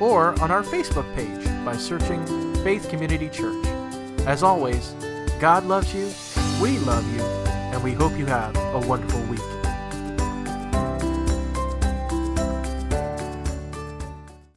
or 0.00 0.42
on 0.42 0.50
our 0.50 0.62
Facebook 0.62 1.14
page 1.14 1.44
by 1.64 1.76
searching 1.76 2.24
Faith 2.62 2.88
Community 2.88 3.28
Church. 3.28 3.66
As 4.26 4.42
always, 4.42 4.94
God 5.38 5.64
loves 5.64 5.94
you, 5.94 6.12
we 6.60 6.78
love 6.80 7.06
you, 7.14 7.22
and 7.76 7.84
we 7.84 7.92
hope 7.92 8.16
you 8.16 8.24
have 8.24 8.56
a 8.56 8.80
wonderful 8.88 9.20
week. 9.24 9.55